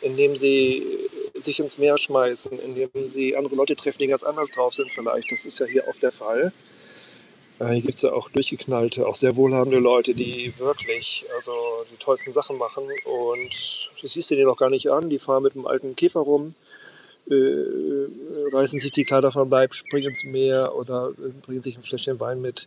[0.00, 0.86] indem sie
[1.34, 5.32] sich ins Meer schmeißen, indem sie andere Leute treffen, die ganz anders drauf sind vielleicht.
[5.32, 6.52] Das ist ja hier oft der Fall.
[7.60, 11.52] Äh, hier gibt es ja auch durchgeknallte, auch sehr wohlhabende Leute, die wirklich also
[11.92, 12.84] die tollsten Sachen machen.
[13.04, 15.10] Und das siehst du dir noch gar nicht an.
[15.10, 16.54] Die fahren mit einem alten Käfer rum,
[17.30, 17.34] äh,
[18.52, 22.18] reißen sich die Kleider vom Leib, springen ins Meer oder äh, bringen sich ein Fläschchen
[22.18, 22.66] Wein mit.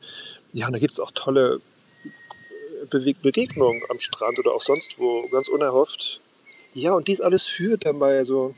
[0.54, 1.60] Ja, und da gibt es auch tolle
[2.90, 6.22] Be Begegnungen am Strand oder auch sonst wo, ganz unerhofft.
[6.76, 8.54] Ja, und dies alles führt dann bei so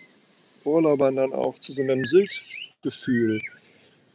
[0.63, 3.41] Urlaubern dann auch zu so einem Sylt-Gefühl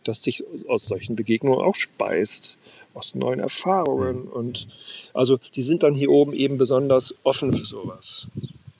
[0.04, 2.58] das sich aus solchen Begegnungen auch speist,
[2.94, 4.24] aus neuen Erfahrungen.
[4.24, 4.32] Mhm.
[4.32, 4.68] Und
[5.14, 8.26] also die sind dann hier oben eben besonders offen für sowas.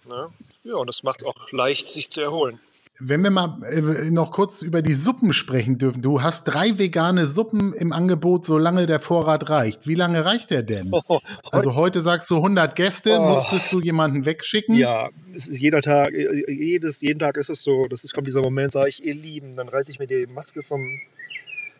[0.08, 0.28] Ne?
[0.64, 2.60] Ja, und das macht es auch leicht, sich zu erholen.
[3.00, 6.02] Wenn wir mal äh, noch kurz über die Suppen sprechen dürfen.
[6.02, 9.86] Du hast drei vegane Suppen im Angebot, solange der Vorrat reicht.
[9.86, 10.92] Wie lange reicht der denn?
[11.08, 13.30] Oh, also heute sagst du 100 Gäste, oh.
[13.30, 14.76] musstest du jemanden wegschicken?
[14.76, 17.86] Ja, es ist jeder Tag, äh, jedes, jeden Tag ist es so.
[17.88, 20.62] Das ist, kommt dieser Moment, sage ich, ihr Lieben, dann reiße ich mir die Maske
[20.62, 21.00] vom,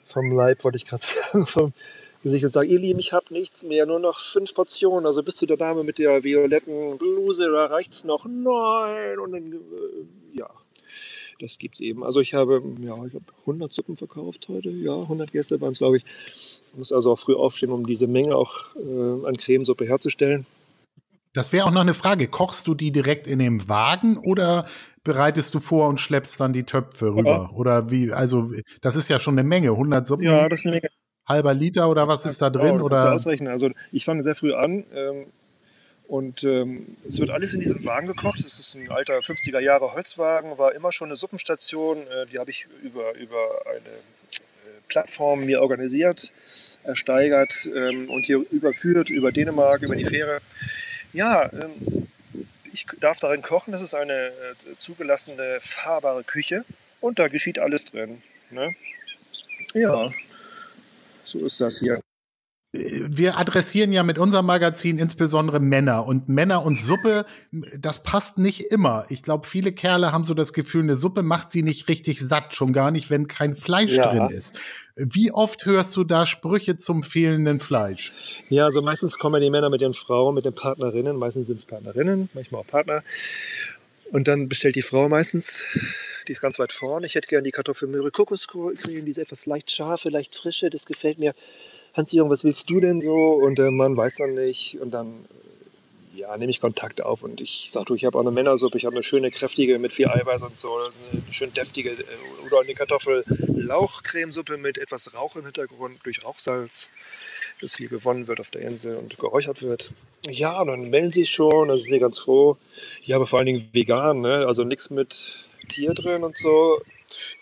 [0.04, 1.02] vom Leib, wollte ich gerade
[1.32, 1.72] sagen, vom
[2.22, 5.06] Gesicht und sage, ihr Lieben, ich habe nichts mehr, nur noch fünf Portionen.
[5.06, 8.26] Also bist du der Dame mit der violetten Bluse, da reicht es noch?
[8.26, 9.18] Nein!
[9.18, 10.50] Und dann, äh, ja,
[11.40, 12.04] das gibt es eben.
[12.04, 14.70] Also ich habe, ja, ich habe 100 Suppen verkauft heute.
[14.70, 16.04] Ja, 100 Gäste waren es, glaube ich.
[16.26, 20.46] Ich muss also auch früh aufstehen, um diese Menge auch äh, an Cremesuppe herzustellen.
[21.32, 22.26] Das wäre auch noch eine Frage.
[22.26, 24.66] Kochst du die direkt in dem Wagen oder
[25.04, 27.48] bereitest du vor und schleppst dann die Töpfe rüber?
[27.50, 27.56] Ja.
[27.56, 28.12] Oder wie?
[28.12, 28.50] Also,
[28.80, 29.70] das ist ja schon eine Menge.
[29.70, 30.24] 100 Suppen?
[30.24, 30.88] Ja, das ist eine Menge.
[31.28, 32.80] Halber Liter oder was ist da drin?
[32.80, 33.12] Oh, oder?
[33.12, 33.52] ausrechnen.
[33.52, 34.84] Also, ich fange sehr früh an.
[34.92, 35.26] Ähm,
[36.10, 38.40] und ähm, es wird alles in diesem Wagen gekocht.
[38.44, 41.98] Das ist ein alter 50er Jahre Holzwagen, war immer schon eine Suppenstation.
[42.08, 46.32] Äh, die habe ich über, über eine äh, Plattform mir organisiert,
[46.82, 50.40] ersteigert ähm, und hier überführt über Dänemark, über die Fähre.
[51.12, 52.08] Ja, ähm,
[52.72, 53.70] ich darf darin kochen.
[53.70, 54.32] Das ist eine äh,
[54.78, 56.64] zugelassene fahrbare Küche
[57.00, 58.20] und da geschieht alles drin.
[58.50, 58.74] Ne?
[59.74, 60.10] Ja,
[61.22, 62.00] so ist das hier
[62.72, 68.60] wir adressieren ja mit unserem Magazin insbesondere Männer und Männer und Suppe, das passt nicht
[68.70, 69.06] immer.
[69.08, 72.54] Ich glaube, viele Kerle haben so das Gefühl, eine Suppe macht sie nicht richtig satt,
[72.54, 74.12] schon gar nicht, wenn kein Fleisch ja.
[74.12, 74.56] drin ist.
[74.94, 78.12] Wie oft hörst du da Sprüche zum fehlenden Fleisch?
[78.50, 81.66] Ja, also meistens kommen die Männer mit ihren Frauen, mit den Partnerinnen, meistens sind es
[81.66, 83.02] Partnerinnen, manchmal auch Partner.
[84.12, 85.64] Und dann bestellt die Frau meistens,
[86.28, 87.06] die ist ganz weit vorne.
[87.06, 91.18] Ich hätte gerne die Kartoffelmöhre Kokoscreme, die ist etwas leicht scharfe, leicht frische, das gefällt
[91.18, 91.34] mir.
[91.94, 93.14] Hans-Jürgen, was willst du denn so?
[93.14, 94.78] Und der Mann weiß dann nicht.
[94.80, 95.24] Und dann
[96.20, 98.84] ja, nehme ich Kontakt auf und ich sage, du, ich habe auch eine Männersuppe, ich
[98.84, 102.04] habe eine schöne, kräftige mit viel Eiweiß und so, eine schön deftige äh,
[102.46, 106.90] oder eine Kartoffel-Lauchcremesuppe mit etwas Rauch im Hintergrund durch Rauchsalz,
[107.60, 109.92] das hier gewonnen wird auf der Insel und geräuchert wird.
[110.28, 112.58] Ja, dann melden sie schon, da sind sie ganz froh.
[113.02, 114.46] Ja, aber vor allen Dingen vegan, ne?
[114.46, 116.82] also nichts mit Tier drin und so.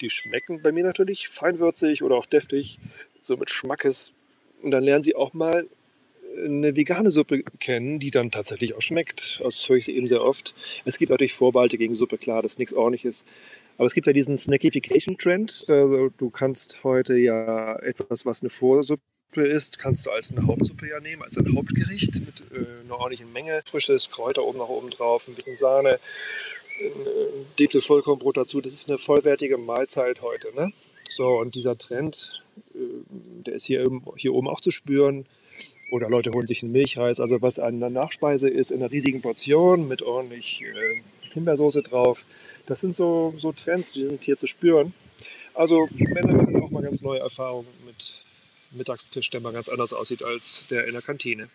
[0.01, 2.79] Die schmecken bei mir natürlich feinwürzig oder auch deftig,
[3.21, 4.13] so mit Schmackes
[4.63, 5.67] und dann lernen sie auch mal
[6.45, 9.41] eine vegane Suppe kennen, die dann tatsächlich auch schmeckt.
[9.43, 10.55] Das höre ich eben sehr oft.
[10.85, 13.25] Es gibt natürlich Vorbehalte gegen Suppe, klar, das ist nichts ordentliches.
[13.77, 15.67] Aber es gibt ja diesen Snackification-Trend.
[15.69, 19.03] Also du kannst heute ja etwas, was eine Vorsuppe
[19.37, 23.33] ist, kannst du als eine Hauptsuppe ja nehmen, als ein Hauptgericht mit äh, einer ordentlichen
[23.33, 23.63] Menge.
[23.67, 26.01] Frisches Kräuter oben nach oben drauf, ein bisschen Sahne,
[26.81, 28.61] ein Dickel Vollkornbrot dazu.
[28.61, 30.55] Das ist eine vollwertige Mahlzeit heute.
[30.55, 30.73] Ne?
[31.11, 32.48] So, und dieser Trend, äh,
[33.47, 35.27] der ist hier, hier oben auch zu spüren.
[35.91, 39.89] Oder Leute holen sich einen Milchreis, also was eine Nachspeise ist in einer riesigen Portion
[39.89, 42.27] mit ordentlich äh, Himbeersoße drauf.
[42.67, 44.93] Das sind so, so Trends, die sind hier zu spüren.
[45.55, 48.23] Also Männer machen auch mal ganz neue Erfahrungen mit
[48.71, 51.49] Mittagstisch, der mal ganz anders aussieht als der in der Kantine.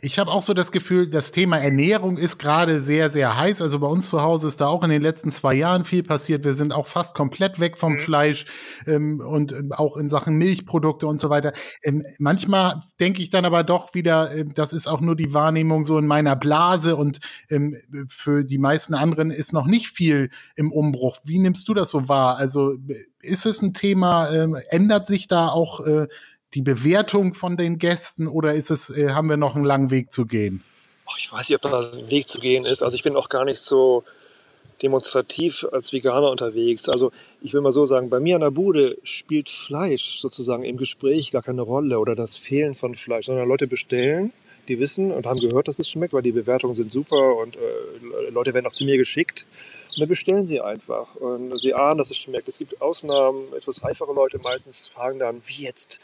[0.00, 3.62] Ich habe auch so das Gefühl, das Thema Ernährung ist gerade sehr, sehr heiß.
[3.62, 6.44] Also bei uns zu Hause ist da auch in den letzten zwei Jahren viel passiert.
[6.44, 7.98] Wir sind auch fast komplett weg vom mhm.
[7.98, 8.46] Fleisch
[8.86, 11.52] ähm, und ähm, auch in Sachen Milchprodukte und so weiter.
[11.82, 15.84] Ähm, manchmal denke ich dann aber doch wieder, äh, das ist auch nur die Wahrnehmung
[15.84, 17.76] so in meiner Blase und ähm,
[18.08, 21.18] für die meisten anderen ist noch nicht viel im Umbruch.
[21.24, 22.36] Wie nimmst du das so wahr?
[22.36, 22.74] Also
[23.20, 26.06] ist es ein Thema, äh, ändert sich da auch äh,
[26.56, 30.12] die Bewertung von den Gästen oder ist es, äh, haben wir noch einen langen Weg
[30.12, 30.64] zu gehen?
[31.18, 32.82] ich weiß nicht, ob da ein Weg zu gehen ist.
[32.82, 34.02] Also ich bin auch gar nicht so
[34.82, 36.88] demonstrativ als Veganer unterwegs.
[36.88, 40.76] Also ich will mal so sagen, bei mir an der Bude spielt Fleisch sozusagen im
[40.76, 44.32] Gespräch gar keine Rolle oder das Fehlen von Fleisch, sondern Leute bestellen,
[44.66, 48.30] die wissen und haben gehört, dass es schmeckt, weil die Bewertungen sind super und äh,
[48.30, 49.46] Leute werden auch zu mir geschickt.
[49.96, 52.48] Und dann bestellen sie einfach und sie ahnen, dass es schmeckt.
[52.48, 56.00] Es gibt Ausnahmen, etwas reifere Leute meistens fragen dann, wie jetzt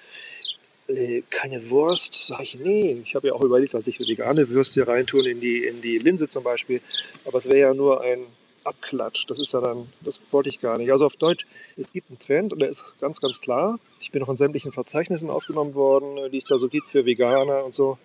[0.88, 2.26] äh, keine Wurst?
[2.26, 5.64] Sag ich, nee, ich habe ja auch überlegt, dass ich vegane Würste reintun in die,
[5.64, 6.80] in die Linse zum Beispiel.
[7.26, 8.20] Aber es wäre ja nur ein
[8.64, 9.30] abklatscht.
[9.30, 10.90] Das ist ja dann, das wollte ich gar nicht.
[10.90, 13.78] Also auf Deutsch, es gibt einen Trend und der ist ganz, ganz klar.
[14.00, 17.64] Ich bin auch in sämtlichen Verzeichnissen aufgenommen worden, die es da so gibt für Veganer
[17.64, 17.98] und so.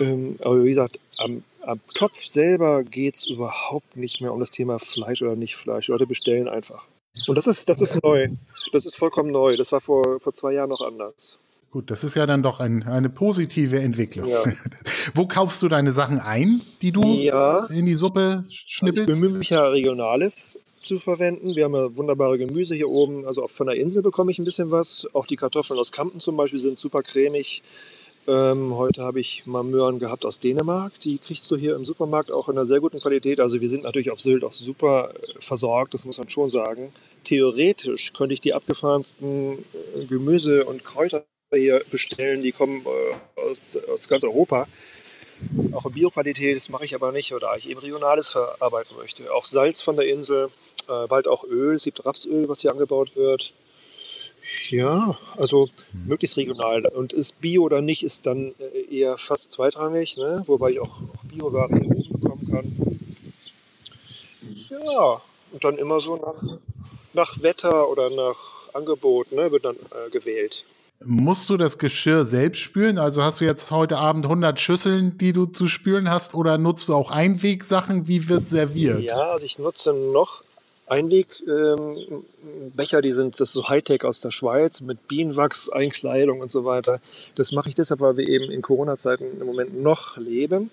[0.00, 4.50] Ähm, aber wie gesagt, am, am Topf selber geht es überhaupt nicht mehr um das
[4.50, 5.88] Thema Fleisch oder nicht Fleisch.
[5.88, 6.86] Leute bestellen einfach.
[7.26, 8.28] Und das ist, das ist neu.
[8.72, 9.56] Das ist vollkommen neu.
[9.56, 11.38] Das war vor, vor zwei Jahren noch anders.
[11.70, 14.28] Gut, das ist ja dann doch ein, eine positive Entwicklung.
[14.28, 14.44] Ja.
[15.14, 17.66] Wo kaufst du deine Sachen ein, die du ja.
[17.66, 19.08] in die Suppe schnippelst?
[19.08, 21.56] Also ich bemühe mich ja Regionales zu verwenden.
[21.56, 23.26] Wir haben ja wunderbare Gemüse hier oben.
[23.26, 25.08] Also auch von der Insel bekomme ich ein bisschen was.
[25.14, 27.62] Auch die Kartoffeln aus Kampen zum Beispiel sind super cremig.
[28.26, 30.98] Ähm, heute habe ich mal Möhren gehabt aus Dänemark.
[31.00, 33.38] Die kriegst du hier im Supermarkt auch in einer sehr guten Qualität.
[33.38, 36.92] Also wir sind natürlich auf Sylt auch super äh, versorgt, das muss man schon sagen.
[37.24, 39.58] Theoretisch könnte ich die abgefahrensten
[39.94, 42.40] äh, Gemüse und Kräuter hier bestellen.
[42.40, 43.60] Die kommen äh, aus,
[43.92, 44.68] aus ganz Europa.
[45.72, 49.34] Auch in Bioqualität, das mache ich aber nicht, da ich eben Regionales verarbeiten möchte.
[49.34, 50.48] Auch Salz von der Insel,
[50.86, 51.74] bald auch Öl.
[51.74, 53.52] Es gibt Rapsöl, was hier angebaut wird.
[54.68, 56.06] Ja, also hm.
[56.08, 56.86] möglichst regional.
[56.86, 60.42] Und ist Bio oder nicht, ist dann äh, eher fast zweitrangig, ne?
[60.46, 63.00] wobei ich auch, auch Bio-Ware hier oben bekommen kann.
[64.68, 65.20] Ja,
[65.52, 66.58] und dann immer so nach,
[67.12, 68.36] nach Wetter oder nach
[68.74, 70.64] Angebot ne, wird dann äh, gewählt.
[71.04, 72.98] Musst du das Geschirr selbst spülen?
[72.98, 76.88] Also hast du jetzt heute Abend 100 Schüsseln, die du zu spülen hast, oder nutzt
[76.88, 78.06] du auch Einwegsachen?
[78.08, 79.00] Wie wird serviert?
[79.02, 80.44] Ja, also ich nutze noch
[80.86, 86.64] Einwegbecher, ähm, die sind das so Hightech aus der Schweiz mit Bienenwachs, Einkleidung und so
[86.64, 87.00] weiter.
[87.36, 90.70] Das mache ich deshalb, weil wir eben in Corona-Zeiten im Moment noch leben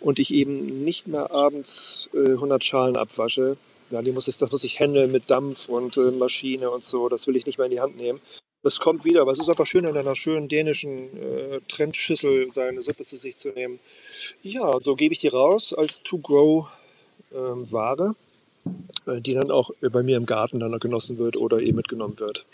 [0.00, 3.56] und ich eben nicht mehr abends äh, 100 Schalen abwasche.
[3.90, 7.08] Ja, die muss ich, das muss ich händeln mit Dampf und äh, Maschine und so.
[7.08, 8.20] Das will ich nicht mehr in die Hand nehmen.
[8.62, 12.82] Das kommt wieder, aber es ist einfach schön, in einer schönen dänischen äh, Trendschüssel seine
[12.82, 13.80] Suppe zu sich zu nehmen.
[14.42, 18.14] Ja, so gebe ich die raus als To-Go-Ware.
[19.06, 22.46] Äh, die dann auch bei mir im Garten dann genossen wird oder eben mitgenommen wird.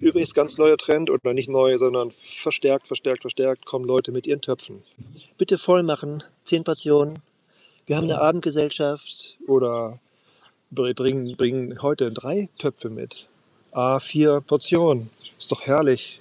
[0.00, 4.40] Übrigens ganz neuer Trend oder nicht neu, sondern verstärkt, verstärkt, verstärkt kommen Leute mit ihren
[4.40, 4.82] Töpfen.
[5.38, 7.20] Bitte voll machen, zehn Portionen.
[7.86, 9.98] Wir haben eine Abendgesellschaft oder
[10.70, 13.26] bringen, bringen heute drei Töpfe mit.
[13.72, 15.10] A, vier Portionen.
[15.38, 16.20] Ist doch herrlich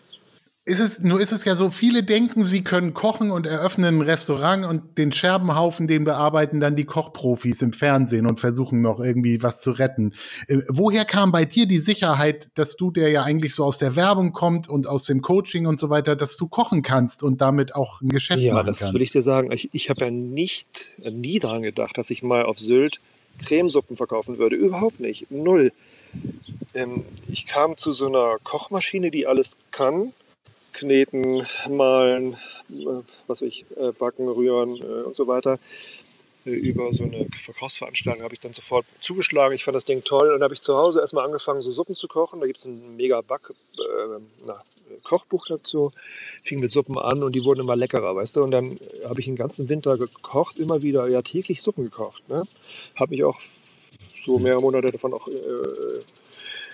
[0.69, 4.01] ist es, nur ist es ja so, viele denken, sie können kochen und eröffnen ein
[4.01, 9.41] Restaurant und den Scherbenhaufen, den bearbeiten dann die Kochprofis im Fernsehen und versuchen noch irgendwie
[9.41, 10.13] was zu retten.
[10.47, 13.95] Äh, woher kam bei dir die Sicherheit, dass du, der ja eigentlich so aus der
[13.95, 17.73] Werbung kommt und aus dem Coaching und so weiter, dass du kochen kannst und damit
[17.73, 18.82] auch ein Geschäft ja, machen kannst?
[18.82, 19.51] Ja, das will ich dir sagen.
[19.51, 22.99] Ich, ich habe ja nicht, nie daran gedacht, dass ich mal auf Sylt
[23.39, 24.55] Cremesuppen verkaufen würde.
[24.55, 25.32] Überhaupt nicht.
[25.32, 25.71] Null.
[26.75, 30.13] Ähm, ich kam zu so einer Kochmaschine, die alles kann
[30.80, 32.34] kneten, malen,
[32.70, 35.60] äh, was ich, äh, backen, rühren äh, und so weiter.
[36.46, 39.54] Über so eine Verkaufsveranstaltung habe ich dann sofort zugeschlagen.
[39.54, 40.28] Ich fand das Ding toll.
[40.28, 42.39] Und dann habe ich zu Hause erstmal angefangen, so Suppen zu kochen.
[42.39, 44.63] Da gibt es ein mega Back, äh, na,
[45.04, 45.92] Kochbuch dazu.
[46.42, 48.44] Fing mit Suppen an und die wurden immer leckerer, weißt du.
[48.44, 52.28] Und dann habe ich den ganzen Winter gekocht, immer wieder, ja, täglich Suppen gekocht.
[52.30, 52.48] Ne?
[52.96, 53.39] Habe mich auch
[54.26, 56.02] so mehrere Monate davon auch äh,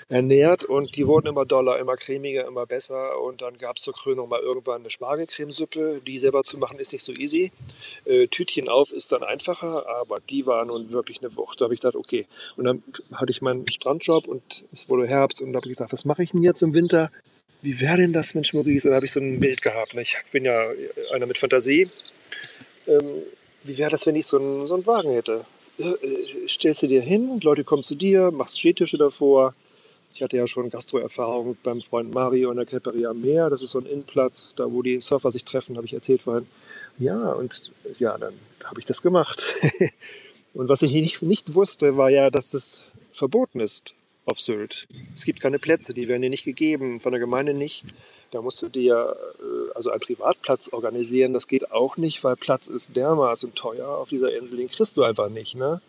[0.07, 3.19] ernährt und die wurden immer doller, immer cremiger, immer besser.
[3.21, 6.01] Und dann gab es zur Krönung mal irgendwann eine Spargelcremesuppe.
[6.05, 7.51] Die selber zu machen ist nicht so easy.
[8.05, 11.59] Äh, Tütchen auf ist dann einfacher, aber die war nun wirklich eine Wucht.
[11.59, 12.27] Da habe ich gedacht, okay.
[12.55, 15.93] Und dann hatte ich meinen Strandjob und es wurde Herbst und da habe ich gedacht,
[15.93, 17.09] was mache ich denn jetzt im Winter?
[17.61, 18.87] Wie wäre denn das, Mensch Maurice?
[18.87, 19.95] Und da habe ich so ein Bild gehabt.
[19.95, 20.03] Ne?
[20.03, 20.69] Ich bin ja
[21.11, 21.89] einer mit Fantasie.
[22.85, 23.23] Ähm,
[23.63, 25.45] wie wäre das, wenn ich so einen, so einen Wagen hätte?
[25.79, 25.95] Äh,
[26.47, 29.55] stellst du dir hin, Leute kommen zu dir, machst Stehtische davor,
[30.15, 33.49] ich hatte ja schon Gastroerfahrung beim Freund Mario in der Creperia am Meer.
[33.49, 36.47] Das ist so ein Innenplatz, da wo die Surfer sich treffen, habe ich erzählt vorhin.
[36.97, 39.43] Ja, und ja, dann habe ich das gemacht.
[40.53, 43.93] und was ich nicht, nicht wusste, war ja, dass das verboten ist
[44.25, 44.87] auf Sylt.
[45.13, 47.83] Es gibt keine Plätze, die werden dir nicht gegeben, von der Gemeinde nicht.
[48.31, 51.33] Da musst du dir äh, also einen Privatplatz organisieren.
[51.33, 54.59] Das geht auch nicht, weil Platz ist dermaßen teuer auf dieser Insel.
[54.59, 55.55] Den kriegst du einfach nicht.
[55.55, 55.81] Ne?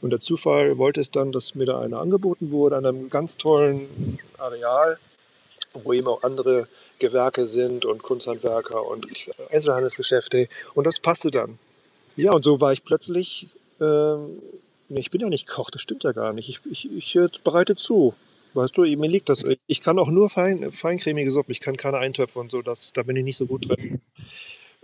[0.00, 3.36] Und der Zufall wollte es dann, dass mir da eine angeboten wurde an einem ganz
[3.36, 4.98] tollen Areal,
[5.74, 9.06] wo eben auch andere Gewerke sind und Kunsthandwerker und
[9.50, 10.48] Einzelhandelsgeschäfte.
[10.74, 11.58] Und das passte dann.
[12.16, 13.48] Ja, und so war ich plötzlich,
[13.80, 14.40] ähm,
[14.88, 16.48] ich bin ja nicht Koch, das stimmt ja gar nicht.
[16.48, 18.14] Ich, ich, ich bereite zu.
[18.54, 19.44] Weißt du, mir liegt das.
[19.66, 23.02] Ich kann auch nur fein, feincremige Suppen, ich kann keine Eintöpfe und so, das, da
[23.02, 24.00] bin ich nicht so gut drin.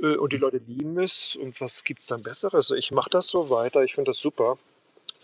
[0.00, 1.36] Äh, und die Leute lieben es.
[1.36, 2.70] Und was gibt es dann Besseres?
[2.70, 4.58] Ich mache das so weiter, ich finde das super.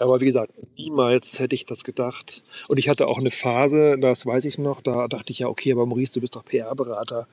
[0.01, 2.43] Aber wie gesagt, niemals hätte ich das gedacht.
[2.69, 5.73] Und ich hatte auch eine Phase, das weiß ich noch, da dachte ich ja, okay,
[5.73, 7.29] aber Maurice, du bist doch PR-Berater.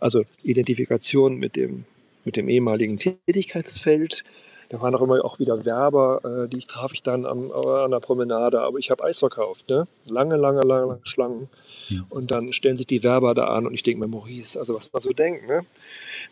[0.00, 1.86] Also Identifikation mit dem,
[2.26, 4.24] mit dem ehemaligen Tätigkeitsfeld.
[4.70, 7.54] Da waren auch immer auch wieder Werber, äh, die ich traf ich dann am, äh,
[7.54, 9.88] an der Promenade, aber ich habe Eis verkauft, ne?
[10.08, 11.48] Lange, lange, lange, lange Schlangen.
[11.88, 12.06] Ja.
[12.08, 14.92] Und dann stellen sich die Werber da an und ich denke mir, Maurice, also was
[14.92, 15.66] man so denkt, ne?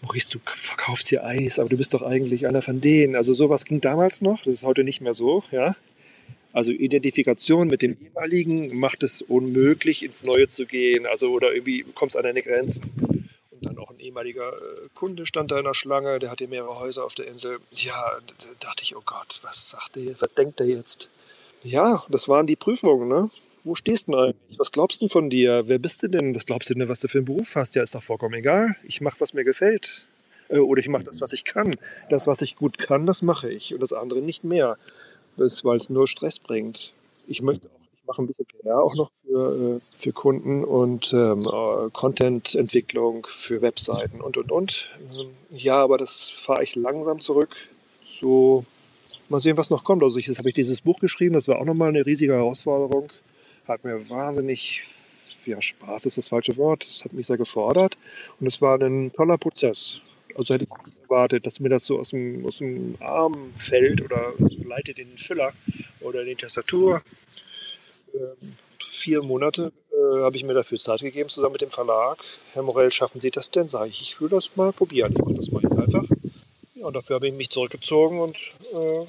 [0.02, 3.16] Maurice, du verkaufst hier Eis, aber du bist doch eigentlich einer von denen.
[3.16, 5.74] Also sowas ging damals noch, das ist heute nicht mehr so, ja.
[6.52, 11.06] Also Identifikation mit dem ehemaligen macht es unmöglich, ins Neue zu gehen.
[11.06, 13.17] Also oder irgendwie kommst an deine Grenzen.
[13.98, 17.26] Ein ehemaliger äh, Kunde stand da in der Schlange, der hatte mehrere Häuser auf der
[17.26, 17.58] Insel.
[17.74, 20.22] Ja, da dachte ich, oh Gott, was sagt der jetzt?
[20.22, 21.08] Was denkt der jetzt?
[21.64, 23.30] Ja, das waren die Prüfungen, ne?
[23.64, 24.58] Wo stehst du denn eigentlich?
[24.58, 25.64] Was glaubst du von dir?
[25.66, 26.32] Wer bist du denn?
[26.34, 27.74] Was glaubst du denn, was du für einen Beruf hast?
[27.74, 28.76] Ja, ist doch vollkommen egal.
[28.84, 30.06] Ich mache, was mir gefällt.
[30.48, 31.74] Äh, oder ich mache das, was ich kann.
[32.08, 33.74] Das, was ich gut kann, das mache ich.
[33.74, 34.78] Und das andere nicht mehr
[35.38, 36.92] weil es nur Stress bringt.
[37.26, 37.68] Ich möchte
[38.08, 43.62] mache ein bisschen PR auch noch für, äh, für Kunden und ähm, äh, Content-Entwicklung für
[43.62, 44.90] Webseiten und und und.
[45.12, 47.54] Ähm, ja, aber das fahre ich langsam zurück.
[48.08, 48.64] So,
[49.28, 50.02] mal sehen, was noch kommt.
[50.02, 53.12] Also, ich, jetzt habe ich dieses Buch geschrieben, das war auch nochmal eine riesige Herausforderung.
[53.66, 54.84] Hat mir wahnsinnig,
[55.44, 57.98] ja, Spaß ist das falsche Wort, das hat mich sehr gefordert
[58.40, 60.00] und es war ein toller Prozess.
[60.34, 64.32] Also hätte ich erwartet, dass mir das so aus dem, aus dem Arm fällt oder
[64.38, 65.52] leitet in den Füller
[66.00, 67.02] oder in die Tastatur.
[68.88, 72.24] Vier Monate äh, habe ich mir dafür Zeit gegeben, zusammen mit dem Verlag.
[72.52, 73.68] Herr Morell, schaffen Sie das denn?
[73.68, 75.12] Sage ich, ich will das mal probieren.
[75.12, 76.04] Ich mache das mal jetzt einfach.
[76.74, 78.36] Ja, und dafür habe ich mich zurückgezogen und
[78.72, 79.06] äh,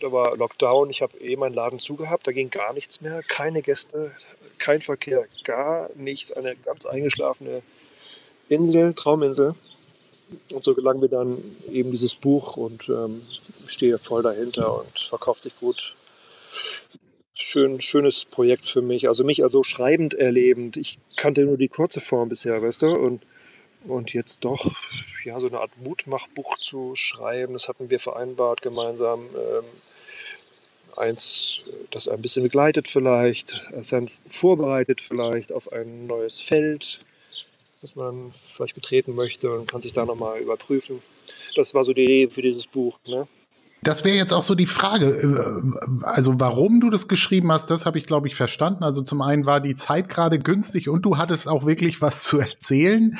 [0.00, 0.90] da war Lockdown.
[0.90, 3.22] Ich habe eh meinen Laden zugehabt, da ging gar nichts mehr.
[3.22, 4.12] Keine Gäste,
[4.58, 6.32] kein Verkehr, gar nichts.
[6.32, 7.62] Eine ganz eingeschlafene
[8.48, 9.54] Insel, Trauminsel.
[10.50, 11.38] Und so gelang mir dann
[11.70, 13.22] eben dieses Buch und ähm,
[13.66, 15.94] stehe voll dahinter und verkauft sich gut.
[17.44, 19.08] Schön, schönes Projekt für mich.
[19.08, 20.76] Also mich also schreibend erlebend.
[20.76, 22.92] Ich kannte nur die kurze Form bisher, weißt du?
[22.92, 23.26] Und,
[23.84, 24.72] und jetzt doch
[25.24, 29.22] ja, so eine Art Mutmachbuch zu schreiben, das hatten wir vereinbart gemeinsam.
[29.34, 29.64] Ähm,
[30.96, 37.00] eins, das ein bisschen begleitet vielleicht, es ein vorbereitet vielleicht auf ein neues Feld,
[37.80, 41.02] das man vielleicht betreten möchte und kann sich da nochmal überprüfen.
[41.56, 43.00] Das war so die Idee für dieses Buch.
[43.04, 43.26] Ne?
[43.82, 45.06] Das wäre jetzt auch so die Frage.
[45.06, 48.84] Äh, also, warum du das geschrieben hast, das habe ich, glaube ich, verstanden.
[48.84, 52.38] Also, zum einen war die Zeit gerade günstig und du hattest auch wirklich was zu
[52.38, 53.16] erzählen.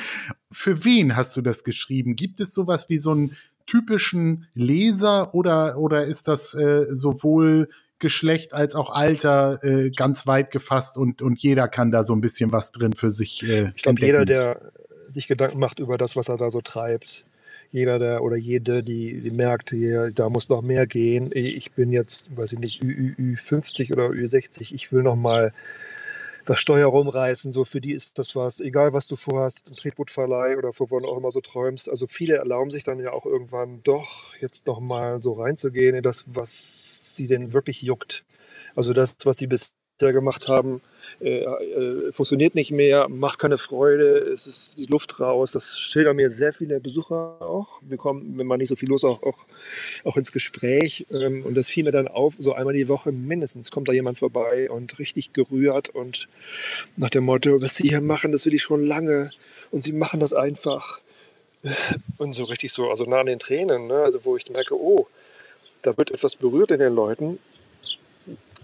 [0.51, 2.15] Für wen hast du das geschrieben?
[2.15, 8.53] Gibt es sowas wie so einen typischen Leser oder, oder ist das äh, sowohl Geschlecht
[8.53, 12.51] als auch Alter äh, ganz weit gefasst und, und jeder kann da so ein bisschen
[12.51, 13.47] was drin für sich.
[13.47, 14.73] Äh, ich glaube, jeder, der
[15.09, 17.23] sich Gedanken macht über das, was er da so treibt,
[17.73, 21.31] jeder der oder jede, die, die merkt, hier, da muss noch mehr gehen.
[21.33, 25.15] Ich bin jetzt, weiß ich nicht, Ü, Ü, 50 oder Ü 60, ich will noch
[25.15, 25.53] mal
[26.45, 27.51] das Steuer rumreißen.
[27.51, 31.17] So für die ist das was, egal was du vorhast, ein Tretbootverleih oder wovon auch
[31.17, 31.89] immer so träumst.
[31.89, 36.03] Also viele erlauben sich dann ja auch irgendwann doch jetzt noch mal so reinzugehen in
[36.03, 38.23] das, was sie denn wirklich juckt.
[38.75, 40.81] Also das, was sie bisher gemacht haben,
[41.21, 45.51] äh, äh, funktioniert nicht mehr, macht keine Freude, es ist die Luft raus.
[45.51, 47.79] Das schildern mir sehr viele Besucher auch.
[47.81, 49.45] Wir kommen, wenn man nicht so viel los, auch, auch,
[50.03, 51.05] auch ins Gespräch.
[51.11, 54.17] Ähm, und das fiel mir dann auf, so einmal die Woche mindestens kommt da jemand
[54.17, 56.27] vorbei und richtig gerührt und
[56.97, 59.31] nach dem Motto, was sie hier machen, das will ich schon lange.
[59.71, 60.99] Und sie machen das einfach.
[62.17, 63.95] Und so richtig so, also nah an den Tränen, ne?
[63.95, 65.07] also wo ich merke, oh,
[65.81, 67.39] da wird etwas berührt in den Leuten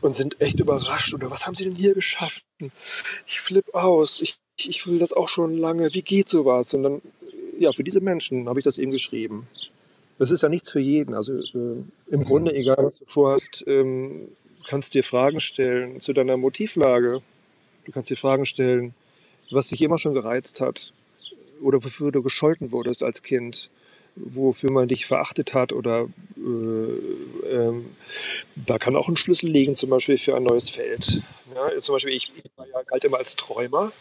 [0.01, 1.13] und sind echt überrascht.
[1.13, 2.43] Oder was haben sie denn hier geschafft?
[3.25, 4.21] Ich flippe aus.
[4.21, 5.93] Ich, ich will das auch schon lange.
[5.93, 6.73] Wie geht sowas?
[6.73, 7.01] Und dann,
[7.59, 9.47] ja, für diese Menschen habe ich das eben geschrieben.
[10.17, 11.13] Das ist ja nichts für jeden.
[11.13, 14.29] Also äh, im Grunde, egal was du vorhast, ähm,
[14.67, 17.21] kannst dir Fragen stellen zu deiner Motivlage.
[17.85, 18.93] Du kannst dir Fragen stellen,
[19.49, 20.93] was dich immer schon gereizt hat
[21.61, 23.69] oder wofür du gescholten wurdest als Kind
[24.15, 27.95] wofür man dich verachtet hat oder äh, ähm,
[28.55, 31.21] da kann auch ein Schlüssel liegen, zum Beispiel für ein neues Feld.
[31.53, 33.91] Ja, zum Beispiel, ich, ich war ja, galt immer als Träumer.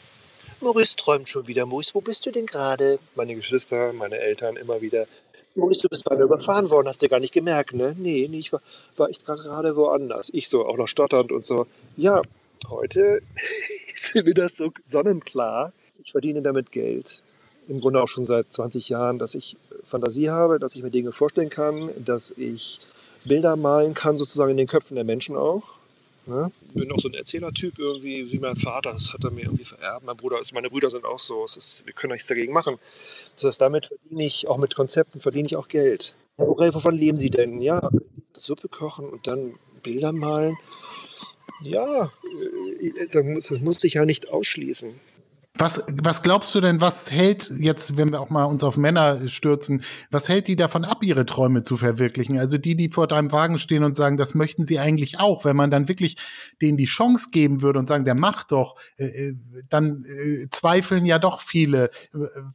[0.61, 1.67] Maurice träumt schon wieder.
[1.67, 2.99] Maurice, wo bist du denn gerade?
[3.15, 5.07] Meine Geschwister, meine Eltern immer wieder.
[5.55, 7.95] Maurice, du bist beinahe überfahren worden, hast du gar nicht gemerkt, ne?
[7.99, 8.61] Nee, nee, ich war,
[8.97, 10.31] war ich gerade woanders.
[10.33, 11.67] Ich so, auch noch stotternd und so.
[11.97, 12.23] Ja,
[12.69, 13.23] heute
[13.95, 15.73] ist mir das so sonnenklar.
[16.03, 17.23] Ich verdiene damit Geld
[17.69, 21.13] im Grunde auch schon seit 20 Jahren, dass ich Fantasie habe, dass ich mir Dinge
[21.13, 22.81] vorstellen kann, dass ich
[23.25, 25.63] Bilder malen kann, sozusagen in den Köpfen der Menschen auch.
[26.27, 26.51] Ne?
[26.69, 29.65] Ich bin auch so ein Erzählertyp irgendwie, wie mein Vater, das hat er mir irgendwie
[29.65, 30.05] vererbt.
[30.05, 32.79] Mein Bruder, also meine Brüder sind auch so, ist, wir können nichts dagegen machen.
[33.35, 36.17] Das heißt, damit verdiene ich, auch mit Konzepten verdiene ich auch Geld.
[36.37, 37.63] Herr Orel, wovon leben Sie denn?
[37.63, 37.89] Ja,
[38.35, 40.57] Suppe kochen und dann Bilder malen.
[41.63, 45.01] Ja, äh, das, das muss ich ja nicht ausschließen.
[45.59, 49.27] Was, was glaubst du denn, was hält jetzt, wenn wir auch mal uns auf Männer
[49.29, 52.39] stürzen, was hält die davon ab, ihre Träume zu verwirklichen?
[52.39, 55.57] Also die, die vor deinem Wagen stehen und sagen, das möchten sie eigentlich auch, wenn
[55.57, 56.17] man dann wirklich
[56.63, 59.37] denen die Chance geben würde und sagen, der macht doch, äh, äh
[59.69, 61.91] dann äh, zweifeln ja doch viele.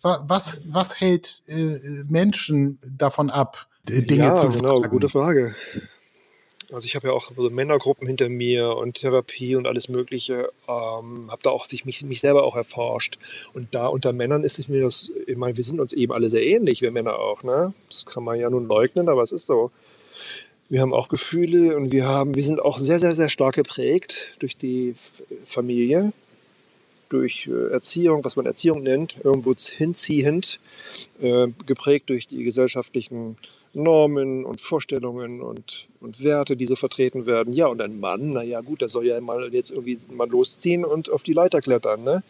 [0.01, 5.55] Was, was hält äh, Menschen davon ab, Dinge ja, zu genau, gute Frage.
[6.71, 10.49] Also ich habe ja auch so Männergruppen hinter mir und Therapie und alles Mögliche.
[10.67, 13.17] Ähm, habe da auch sich mich, mich selber auch erforscht.
[13.53, 16.29] Und da unter Männern ist es mir das, ich meine, wir sind uns eben alle
[16.29, 17.73] sehr ähnlich, wir Männer auch, ne?
[17.89, 19.71] Das kann man ja nun leugnen, aber es ist so.
[20.69, 24.31] Wir haben auch Gefühle und wir haben, wir sind auch sehr, sehr, sehr stark geprägt
[24.39, 24.95] durch die
[25.45, 26.13] Familie,
[27.13, 30.59] durch äh, Erziehung, was man Erziehung nennt, irgendwo hinziehend,
[31.21, 33.37] äh, geprägt durch die gesellschaftlichen
[33.73, 37.53] Normen und Vorstellungen und, und Werte, die so vertreten werden.
[37.53, 41.09] Ja, und ein Mann, naja gut, der soll ja mal jetzt irgendwie mal losziehen und
[41.09, 42.23] auf die Leiter klettern, ne?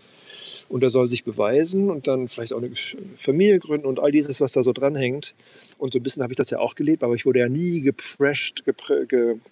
[0.70, 2.72] Und er soll sich beweisen und dann vielleicht auch eine
[3.18, 5.36] Familie gründen und all dieses, was da so dranhängt.
[5.78, 7.82] Und so ein bisschen habe ich das ja auch gelebt, aber ich wurde ja nie
[7.82, 8.64] geprescht,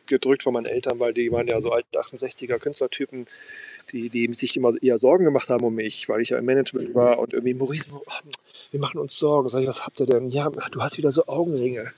[0.08, 3.28] gedrückt von meinen Eltern, weil die waren ja so alte 68er Künstlertypen,
[3.92, 6.96] die, die sich immer eher Sorgen gemacht haben um mich, weil ich ja im Management
[6.96, 7.90] war und irgendwie, Maurice,
[8.72, 9.50] wir machen uns Sorgen.
[9.50, 10.30] Sag ich, was habt ihr denn?
[10.30, 11.92] Ja, du hast wieder so Augenringe.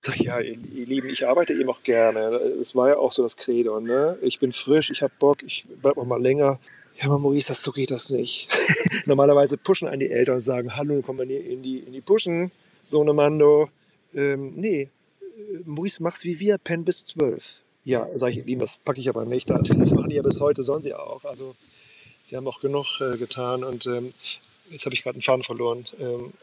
[0.00, 2.20] Sag ich, ja, ihr, ihr Lieben, ich arbeite eben auch gerne.
[2.60, 4.16] Es war ja auch so das Credo, ne?
[4.22, 6.60] Ich bin frisch, ich habe Bock, ich bleib noch mal länger.
[6.96, 8.48] Ja, aber Maurice, das, so geht das nicht.
[9.06, 12.50] Normalerweise pushen einen die Eltern und sagen, hallo, komm mal in die, in die Pushen,
[12.82, 13.70] so eine Mando.
[14.14, 14.90] Ähm, nee,
[15.64, 17.62] Maurice, mach's wie wir, penn bis zwölf.
[17.88, 19.48] Ja, sage ich, lieben, das packe ich aber nicht.
[19.78, 21.24] Das machen die ja bis heute, sollen sie auch.
[21.24, 21.54] Also
[22.22, 24.10] sie haben auch genug äh, getan und ähm,
[24.68, 25.86] jetzt habe ich gerade einen Faden verloren.
[25.98, 26.34] Ähm,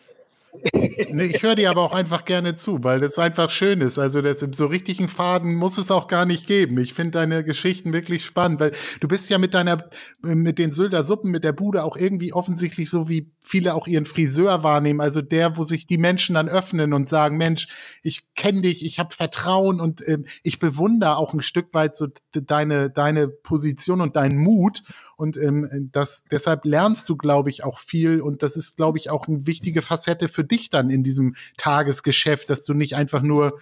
[0.74, 3.99] nee, ich höre dir aber auch einfach gerne zu, weil das einfach schön ist.
[3.99, 6.78] Also das, so richtigen Faden muss es auch gar nicht geben.
[6.80, 9.89] Ich finde deine Geschichten wirklich spannend, weil du bist ja mit deiner,
[10.22, 14.06] mit den Sylter Suppen, mit der Bude auch irgendwie offensichtlich so, wie viele auch ihren
[14.06, 15.01] Friseur wahrnehmen.
[15.01, 17.68] Also der, wo sich die Menschen dann öffnen und sagen, Mensch,
[18.01, 22.08] ich kenne dich, ich habe Vertrauen und ähm, ich bewundere auch ein Stück weit so
[22.32, 24.84] deine, deine Position und deinen Mut.
[25.18, 28.22] Und ähm, das, deshalb lernst du, glaube ich, auch viel.
[28.22, 32.50] Und das ist, glaube ich, auch eine wichtige Facette für dich dann in diesem Tagesgeschäft,
[32.50, 33.60] dass du nicht einfach nur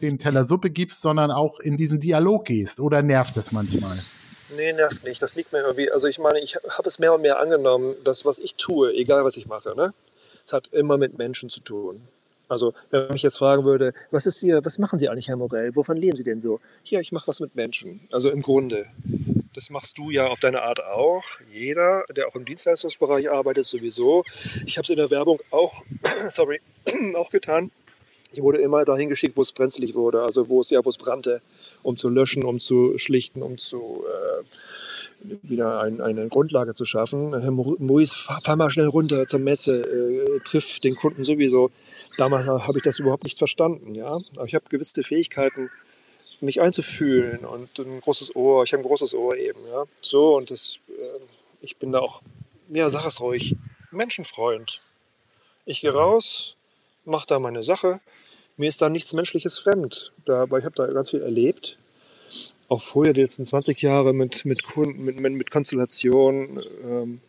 [0.00, 2.80] den Teller Suppe gibst, sondern auch in diesen Dialog gehst?
[2.80, 3.98] Oder nervt das manchmal?
[4.56, 5.22] Nee, nervt nicht.
[5.22, 5.90] Das liegt mir irgendwie.
[5.90, 9.24] Also ich meine, ich habe es mehr und mehr angenommen, dass was ich tue, egal
[9.24, 9.94] was ich mache, ne,
[10.44, 12.00] es hat immer mit Menschen zu tun.
[12.48, 15.36] Also wenn man mich jetzt fragen würde, was ist hier, was machen Sie eigentlich, Herr
[15.36, 15.76] Morell?
[15.76, 16.58] Wovon leben Sie denn so?
[16.82, 18.00] Hier, ich mache was mit Menschen.
[18.10, 18.86] Also im Grunde.
[19.54, 21.24] Das machst du ja auf deine Art auch.
[21.52, 24.22] Jeder, der auch im Dienstleistungsbereich arbeitet, sowieso.
[24.64, 25.82] Ich habe es in der Werbung auch,
[26.28, 26.60] sorry,
[27.16, 27.72] auch getan.
[28.32, 30.98] Ich wurde immer dahin geschickt, wo es brenzlig wurde, also wo es ja, wo es
[30.98, 31.42] brannte,
[31.82, 37.38] um zu löschen, um zu schlichten, um zu äh, wieder ein, eine Grundlage zu schaffen.
[37.38, 41.72] Herr Maurice, fahr, mal schnell runter zur Messe, äh, triff den Kunden sowieso.
[42.18, 44.20] Damals habe ich das überhaupt nicht verstanden, ja.
[44.36, 45.70] Aber ich habe gewisse Fähigkeiten,
[46.42, 48.64] mich einzufühlen und ein großes Ohr.
[48.64, 49.84] Ich habe ein großes Ohr eben, ja.
[50.02, 51.20] So und das, äh,
[51.60, 52.22] ich bin da auch,
[52.68, 53.56] ja, sag es ruhig,
[53.90, 54.80] Menschenfreund.
[55.66, 56.56] Ich gehe raus,
[57.04, 58.00] mache da meine Sache.
[58.56, 60.12] Mir ist da nichts Menschliches fremd.
[60.26, 61.78] Da, aber ich habe da ganz viel erlebt.
[62.68, 66.62] Auch vorher, die letzten 20 Jahre mit, mit Kunden, mit, mit Konstellation.
[66.84, 67.20] Ähm,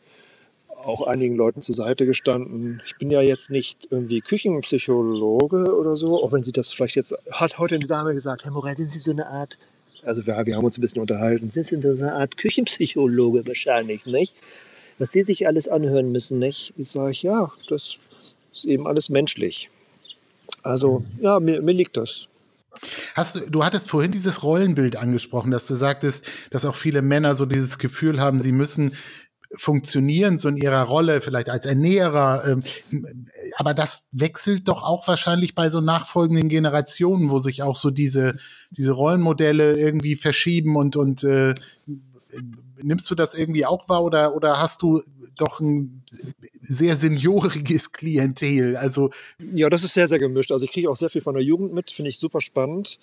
[0.86, 2.82] auch einigen Leuten zur Seite gestanden.
[2.86, 7.16] Ich bin ja jetzt nicht irgendwie Küchenpsychologe oder so, auch wenn sie das vielleicht jetzt,
[7.32, 9.58] hat heute eine Dame gesagt, Herr Morell, sind Sie so eine Art,
[10.04, 14.06] also wir, wir haben uns ein bisschen unterhalten, sind Sie so eine Art Küchenpsychologe wahrscheinlich,
[14.06, 14.36] nicht?
[15.00, 16.74] Was Sie sich alles anhören müssen, nicht?
[16.78, 17.98] Ich sage, ja, das
[18.54, 19.70] ist eben alles menschlich.
[20.64, 22.28] Also, ja, mir, mir liegt das.
[23.16, 27.36] Hast du, du hattest vorhin dieses Rollenbild angesprochen, dass du sagtest, dass auch viele Männer
[27.36, 28.94] so dieses Gefühl haben, sie müssen
[29.56, 32.44] funktionieren, so in ihrer Rolle, vielleicht als Ernährer.
[32.48, 32.64] Ähm,
[33.58, 38.38] aber das wechselt doch auch wahrscheinlich bei so nachfolgenden Generationen, wo sich auch so diese,
[38.70, 41.54] diese Rollenmodelle irgendwie verschieben und, und äh,
[42.82, 45.04] nimmst du das irgendwie auch wahr oder, oder hast du
[45.36, 46.04] doch ein
[46.62, 48.78] sehr senioriges Klientel?
[48.78, 49.12] Also
[49.54, 50.52] ja, das ist sehr, sehr gemischt.
[50.52, 53.00] Also ich kriege auch sehr viel von der Jugend mit, finde ich super spannend.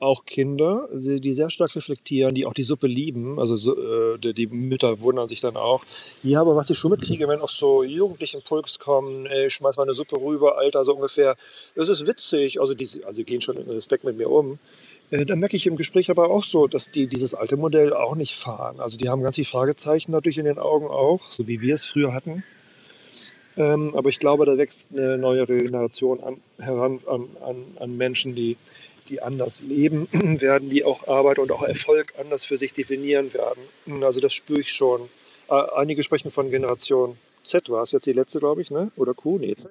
[0.00, 3.38] Auch Kinder, die sehr stark reflektieren, die auch die Suppe lieben.
[3.38, 5.84] Also äh, die Mütter wundern sich dann auch.
[6.22, 9.76] Ja, aber was ich schon mitkriege, wenn auch so Jugendliche im Puls kommen, ey, schmeiß
[9.76, 11.36] mal eine Suppe rüber, Alter, so ungefähr.
[11.74, 12.60] Das ist witzig.
[12.60, 14.58] Also die also gehen schon in Respekt mit mir um.
[15.10, 18.14] Äh, da merke ich im Gespräch aber auch so, dass die dieses alte Modell auch
[18.14, 18.80] nicht fahren.
[18.80, 21.84] Also die haben ganz viele Fragezeichen natürlich in den Augen auch, so wie wir es
[21.84, 22.42] früher hatten.
[23.56, 28.34] Ähm, aber ich glaube, da wächst eine neue Generation an, heran an, an, an Menschen,
[28.34, 28.56] die,
[29.10, 33.62] die anders leben werden, die auch Arbeit und auch Erfolg anders für sich definieren werden.
[34.02, 35.08] Also das spüre ich schon.
[35.48, 38.92] einige sprechen von Generation Z, war es jetzt die letzte, glaube ich, ne?
[38.96, 39.70] oder Q, nee, Z.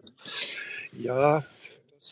[0.98, 1.46] Ja,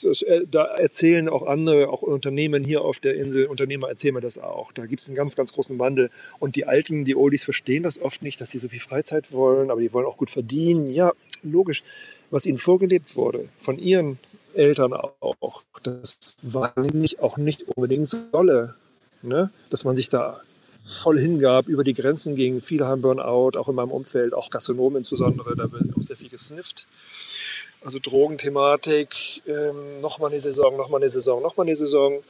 [0.03, 4.37] äh, da erzählen auch andere, auch Unternehmen hier auf der Insel, Unternehmer erzählen mir das
[4.37, 4.71] auch.
[4.71, 6.09] Da gibt es einen ganz, ganz großen Wandel.
[6.39, 9.71] Und die Alten, die Oldies verstehen das oft nicht, dass sie so viel Freizeit wollen,
[9.71, 10.87] aber die wollen auch gut verdienen.
[10.87, 11.83] Ja, logisch.
[12.29, 14.19] Was ihnen vorgelebt wurde, von ihren
[14.57, 18.75] Eltern auch, das war nämlich auch nicht unbedingt so dolle,
[19.21, 19.51] ne?
[19.69, 20.41] dass man sich da
[20.83, 22.61] voll hingab, über die Grenzen ging.
[22.61, 26.29] Viele haben Burnout, auch in meinem Umfeld, auch Gastronomen insbesondere, da wird auch sehr viel
[26.29, 26.87] gesnifft.
[27.81, 32.23] Also Drogenthematik, ähm, nochmal eine Saison, nochmal eine Saison, nochmal eine Saison.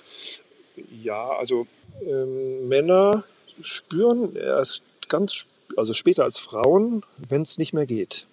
[1.02, 1.68] Ja, also
[2.06, 3.24] ähm, Männer
[3.62, 8.26] spüren erst ganz, also später als Frauen, wenn es nicht mehr geht.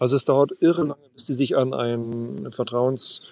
[0.00, 3.22] Also es dauert irre lange, bis sie sich an einen Vertrauens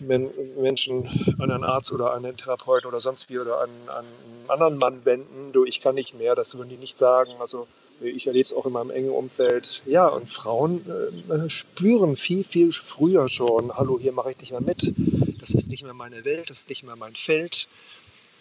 [0.00, 1.06] Menschen,
[1.38, 4.76] an einen Arzt oder an einen Therapeuten oder sonst wie oder an, an einen anderen
[4.76, 5.52] Mann wenden.
[5.52, 7.32] Du, ich kann nicht mehr, das würden die nicht sagen.
[7.38, 7.68] Also
[8.00, 9.82] ich erlebe es auch in meinem engen Umfeld.
[9.86, 10.84] Ja, und Frauen
[11.30, 14.92] äh, spüren viel, viel früher schon, hallo, hier mache ich nicht mehr mit.
[15.40, 17.68] Das ist nicht mehr meine Welt, das ist nicht mehr mein Feld.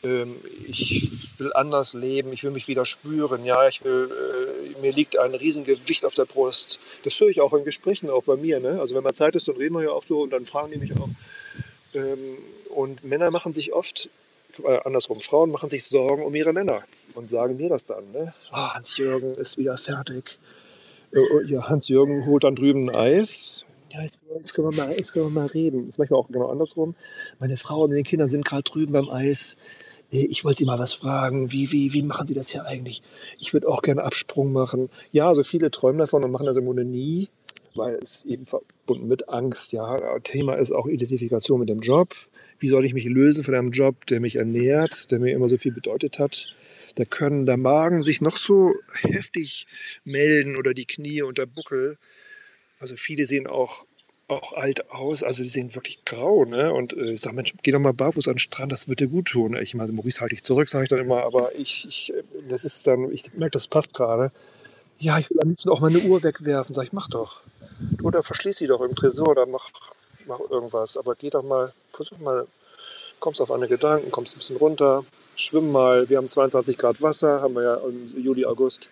[0.03, 0.37] Ähm,
[0.67, 3.45] ich will anders leben, ich will mich wieder spüren.
[3.45, 4.09] Ja, ich will,
[4.75, 6.79] äh, mir liegt ein Riesengewicht auf der Brust.
[7.03, 8.59] Das höre ich auch in Gesprächen, auch bei mir.
[8.59, 8.79] Ne?
[8.79, 10.79] Also wenn man Zeit ist, dann reden wir ja auch so und dann fragen die
[10.79, 11.09] mich auch.
[11.93, 12.37] Ähm,
[12.69, 14.09] und Männer machen sich oft
[14.63, 16.83] äh, andersrum, Frauen machen sich Sorgen um ihre Männer
[17.13, 18.11] und sagen mir das dann.
[18.11, 18.33] Ne?
[18.49, 20.39] Ah, Hans-Jürgen ist wieder fertig.
[21.13, 23.65] Äh, oh, ja, Hans-Jürgen holt dann drüben ein Eis.
[23.91, 25.85] Ja, jetzt, können wir mal, jetzt können wir mal reden.
[25.85, 26.95] Das ist manchmal auch genau andersrum.
[27.39, 29.57] Meine Frau und meine Kinder sind gerade drüben beim Eis.
[30.11, 31.51] Äh, ich wollte Sie mal was fragen.
[31.51, 33.01] Wie, wie, wie machen Sie das hier eigentlich?
[33.39, 34.89] Ich würde auch gerne Absprung machen.
[35.11, 37.29] Ja, also viele träumen davon und machen das im Grunde nie,
[37.75, 39.71] weil es eben verbunden mit Angst.
[39.71, 42.15] Ja, Thema ist auch Identifikation mit dem Job
[42.61, 45.57] wie soll ich mich lösen von einem Job, der mich ernährt, der mir immer so
[45.57, 46.55] viel bedeutet hat.
[46.95, 49.65] Da können der Magen sich noch so heftig
[50.05, 51.97] melden oder die Knie und der Buckel.
[52.79, 53.85] Also viele sehen auch,
[54.31, 56.45] auch alt aus, also die sehen wirklich grau.
[56.45, 56.73] Ne?
[56.73, 59.07] Und äh, ich sage, Mensch, geh doch mal barfuß an den Strand, das wird dir
[59.07, 59.55] gut tun.
[59.61, 62.13] Ich meine, Maurice halte ich zurück, sage ich dann immer, aber ich, ich,
[62.49, 64.31] das ist dann, ich merke, das passt gerade.
[64.97, 66.75] Ja, ich will am liebsten auch meine Uhr wegwerfen.
[66.75, 67.41] Sag ich, mach doch.
[68.03, 69.69] Oder verschließ sie doch im Tresor oder mach,
[70.27, 70.97] mach irgendwas.
[70.97, 72.47] Aber geh doch mal, versuch mal,
[73.19, 75.03] kommst auf eine Gedanken, kommst ein bisschen runter,
[75.35, 76.09] schwimm mal.
[76.09, 78.89] Wir haben 22 Grad Wasser, haben wir ja im Juli, August.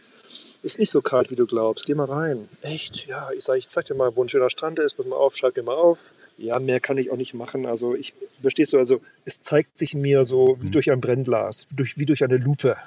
[0.61, 1.85] Ist nicht so kalt, wie du glaubst.
[1.85, 2.49] Geh mal rein.
[2.61, 3.07] Echt?
[3.07, 4.95] Ja, ich sage, ich zeig dir mal, wo ein schöner Strand ist.
[4.95, 6.11] Pass mal auf, schreib dir mal auf.
[6.37, 7.65] Ja, mehr kann ich auch nicht machen.
[7.65, 10.71] Also ich, verstehst du, also es zeigt sich mir so wie mhm.
[10.71, 12.77] durch ein Brennglas, durch, wie durch eine Lupe.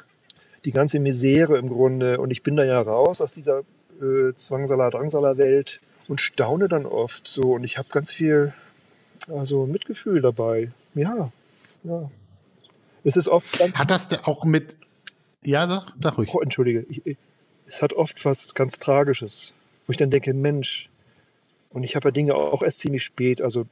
[0.64, 2.20] Die ganze Misere im Grunde.
[2.20, 3.60] Und ich bin da ja raus aus dieser
[4.00, 7.54] äh, Zwangsaler, Drangsaler Welt und staune dann oft so.
[7.54, 8.54] Und ich habe ganz viel
[9.28, 10.72] also Mitgefühl dabei.
[10.94, 11.30] Ja,
[11.84, 12.10] ja.
[13.04, 13.78] Es ist oft ganz.
[13.78, 14.76] Hat das auch mit.
[15.44, 16.30] Ja, sag, sag ruhig.
[16.32, 16.86] Oh, entschuldige.
[16.88, 17.16] Ich,
[17.72, 19.54] es hat oft was ganz Tragisches,
[19.86, 20.90] wo ich dann denke, Mensch.
[21.70, 23.64] Und ich habe ja Dinge auch erst ziemlich spät, also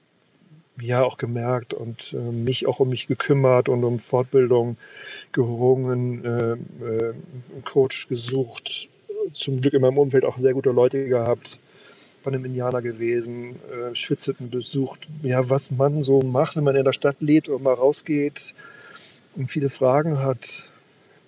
[0.80, 4.78] ja, auch gemerkt und äh, mich auch um mich gekümmert und um Fortbildung
[5.32, 7.14] gerungen, äh, äh,
[7.52, 8.88] einen Coach gesucht.
[9.34, 11.58] Zum Glück in meinem Umfeld auch sehr gute Leute gehabt
[12.24, 16.84] bei einem Indianer gewesen, äh, Schwitzhütten besucht, ja, was man so macht, wenn man in
[16.84, 18.54] der Stadt lebt und mal rausgeht
[19.36, 20.70] und viele Fragen hat.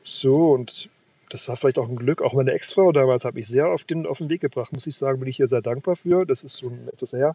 [0.04, 0.88] So, und
[1.32, 2.20] das war vielleicht auch ein Glück.
[2.20, 4.96] Auch meine Ex-Frau damals hat mich sehr auf den, auf den Weg gebracht, muss ich
[4.96, 6.26] sagen, bin ich hier sehr dankbar für.
[6.26, 7.34] Das ist schon etwas her,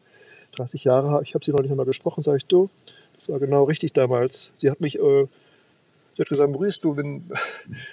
[0.56, 2.70] 30 Jahre, ich habe sie noch nicht einmal gesprochen, sage ich, du,
[3.16, 4.54] das war genau richtig damals.
[4.58, 5.28] Sie hat mich, äh,
[6.16, 7.32] sie hat gesagt, Maurice, du, wenn,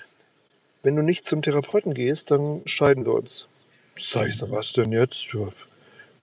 [0.83, 3.49] wenn du nicht zum Therapeuten gehst, dann scheiden wir uns.
[3.97, 5.33] Sag ich so, was denn jetzt?
[5.33, 5.49] Ja,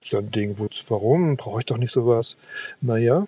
[0.04, 1.36] ja ein Ding, wo, warum?
[1.36, 2.36] Brauche ich doch nicht sowas.
[2.80, 3.26] Naja,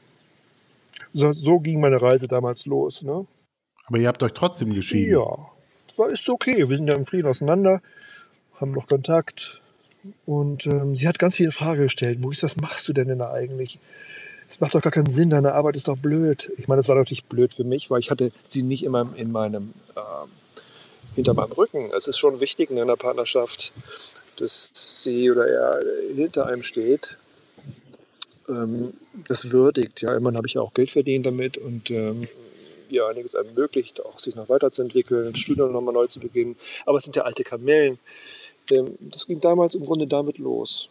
[1.15, 3.03] so, so ging meine Reise damals los.
[3.03, 3.27] Ne?
[3.87, 5.15] Aber ihr habt euch trotzdem geschieden.
[5.15, 5.54] Ja,
[5.99, 6.69] war, ist okay.
[6.69, 7.81] Wir sind ja im Frieden auseinander,
[8.61, 9.61] haben noch Kontakt.
[10.27, 12.21] Und ähm, sie hat ganz viele Fragen gestellt.
[12.21, 13.79] Maurice, was machst du denn denn da eigentlich?
[14.49, 16.53] Es macht doch gar keinen Sinn, deine Arbeit ist doch blöd.
[16.59, 19.33] Ich meine, das war natürlich blöd für mich, weil ich hatte sie nicht immer in
[19.33, 20.31] meinem, ähm,
[21.15, 21.91] hinter meinem Rücken.
[21.97, 23.73] Es ist schon wichtig in einer Partnerschaft,
[24.37, 25.81] dass sie oder er
[26.15, 27.17] hinter einem steht,
[28.49, 28.93] ähm,
[29.29, 30.03] das würdigt.
[30.03, 32.29] Ja, immerhin habe ich ja auch Geld verdient damit und ähm,
[32.95, 36.57] ja, einiges ermöglicht, auch sich noch weiterzuentwickeln, das Studium nochmal neu zu beginnen.
[36.87, 37.99] Aber es sind ja alte Kamellen.
[38.71, 40.89] Ähm, das ging damals im Grunde damit los.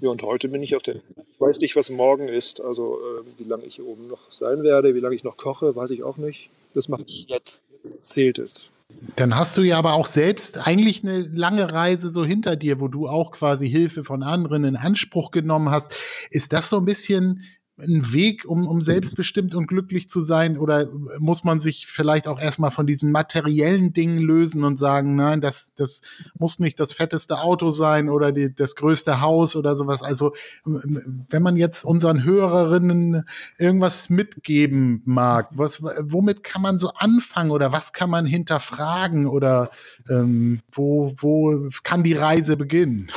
[0.00, 0.96] Ja, und heute bin ich auf der.
[0.96, 2.60] Ich weiß nicht, was morgen ist.
[2.60, 5.74] Also, äh, wie lange ich hier oben noch sein werde, wie lange ich noch koche,
[5.74, 6.50] weiß ich auch nicht.
[6.74, 7.62] Das mache ich jetzt.
[7.82, 8.70] Jetzt zählt es.
[9.16, 12.88] Dann hast du ja aber auch selbst eigentlich eine lange Reise so hinter dir, wo
[12.88, 15.94] du auch quasi Hilfe von anderen in Anspruch genommen hast.
[16.30, 17.42] Ist das so ein bisschen
[17.78, 20.56] ein Weg, um, um selbstbestimmt und glücklich zu sein?
[20.56, 25.40] Oder muss man sich vielleicht auch erstmal von diesen materiellen Dingen lösen und sagen, nein,
[25.40, 26.00] das, das
[26.38, 30.02] muss nicht das fetteste Auto sein oder die, das größte Haus oder sowas.
[30.02, 30.32] Also
[30.64, 33.24] wenn man jetzt unseren Hörerinnen
[33.58, 39.70] irgendwas mitgeben mag, was, womit kann man so anfangen oder was kann man hinterfragen oder
[40.08, 43.08] ähm, wo, wo kann die Reise beginnen?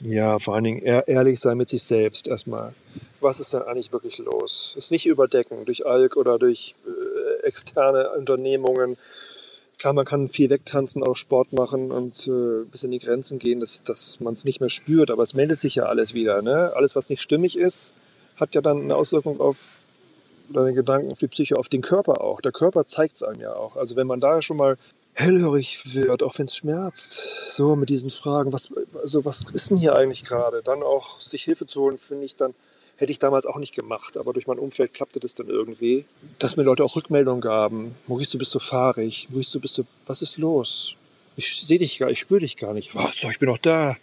[0.00, 2.74] Ja, vor allen Dingen ehrlich sein mit sich selbst erstmal
[3.20, 4.74] was ist denn eigentlich wirklich los?
[4.78, 8.96] Es nicht überdecken durch Alk oder durch äh, externe Unternehmungen.
[9.78, 13.60] Klar, man kann viel wegtanzen, auch Sport machen und äh, bis in die Grenzen gehen,
[13.60, 16.40] dass, dass man es nicht mehr spürt, aber es meldet sich ja alles wieder.
[16.40, 16.72] Ne?
[16.74, 17.92] Alles, was nicht stimmig ist,
[18.36, 19.76] hat ja dann eine Auswirkung auf
[20.48, 22.40] deine Gedanken, auf die Psyche, auf den Körper auch.
[22.40, 23.76] Der Körper zeigt es einem ja auch.
[23.76, 24.78] Also wenn man da schon mal
[25.12, 28.68] hellhörig wird, auch wenn es schmerzt, so mit diesen Fragen, was,
[29.00, 30.62] also was ist denn hier eigentlich gerade?
[30.62, 32.54] Dann auch sich Hilfe zu holen, finde ich dann
[32.98, 36.06] Hätte ich damals auch nicht gemacht, aber durch mein Umfeld klappte das dann irgendwie.
[36.38, 37.94] Dass mir Leute auch Rückmeldungen gaben.
[38.06, 39.28] Maurice, du bist so fahrig.
[39.30, 40.96] Maurice, du bist so, was ist los?
[41.36, 42.94] Ich sehe dich gar, ich spüre dich gar nicht.
[42.94, 43.22] Was?
[43.22, 43.96] Ich bin noch da.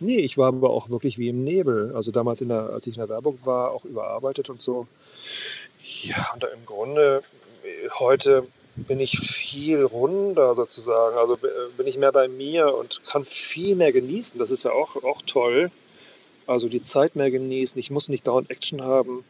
[0.00, 1.92] Nee, ich war aber auch wirklich wie im Nebel.
[1.94, 4.86] Also damals, der, als ich in der Werbung war, auch überarbeitet und so.
[6.02, 7.22] Ja, und im Grunde
[7.98, 11.16] heute bin ich viel runder sozusagen.
[11.16, 11.38] Also
[11.76, 14.38] bin ich mehr bei mir und kann viel mehr genießen.
[14.38, 15.70] Das ist ja auch, auch toll.
[16.46, 17.78] Also die Zeit mehr genießen.
[17.78, 19.24] Ich muss nicht dauernd Action haben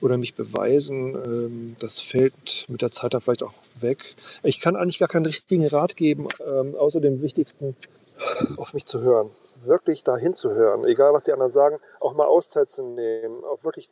[0.00, 1.14] oder mich beweisen.
[1.14, 4.16] Ähm, das fällt mit der Zeit dann vielleicht auch weg.
[4.42, 7.76] Ich kann eigentlich gar keinen richtigen Rat geben, ähm, außer dem Wichtigsten,
[8.56, 9.30] auf mich zu hören.
[9.64, 13.64] Wirklich dahin zu hören, egal was die anderen sagen, auch mal Auszeit zu nehmen, auch
[13.64, 13.88] wirklich,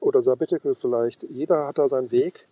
[0.00, 1.24] oder Sabbatical vielleicht.
[1.24, 2.46] Jeder hat da seinen Weg.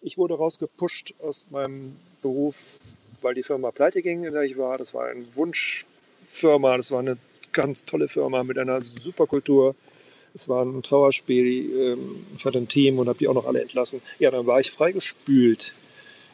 [0.00, 2.78] Ich wurde rausgepusht aus meinem Beruf,
[3.22, 4.78] weil die Firma pleite ging, in der ich war.
[4.78, 7.16] Das war eine Wunschfirma, das war eine
[7.52, 9.74] ganz tolle Firma mit einer super Kultur.
[10.34, 11.94] Es war ein Trauerspiel.
[11.94, 14.00] Ähm, ich hatte ein Team und habe die auch noch alle entlassen.
[14.18, 15.74] Ja, dann war ich freigespült.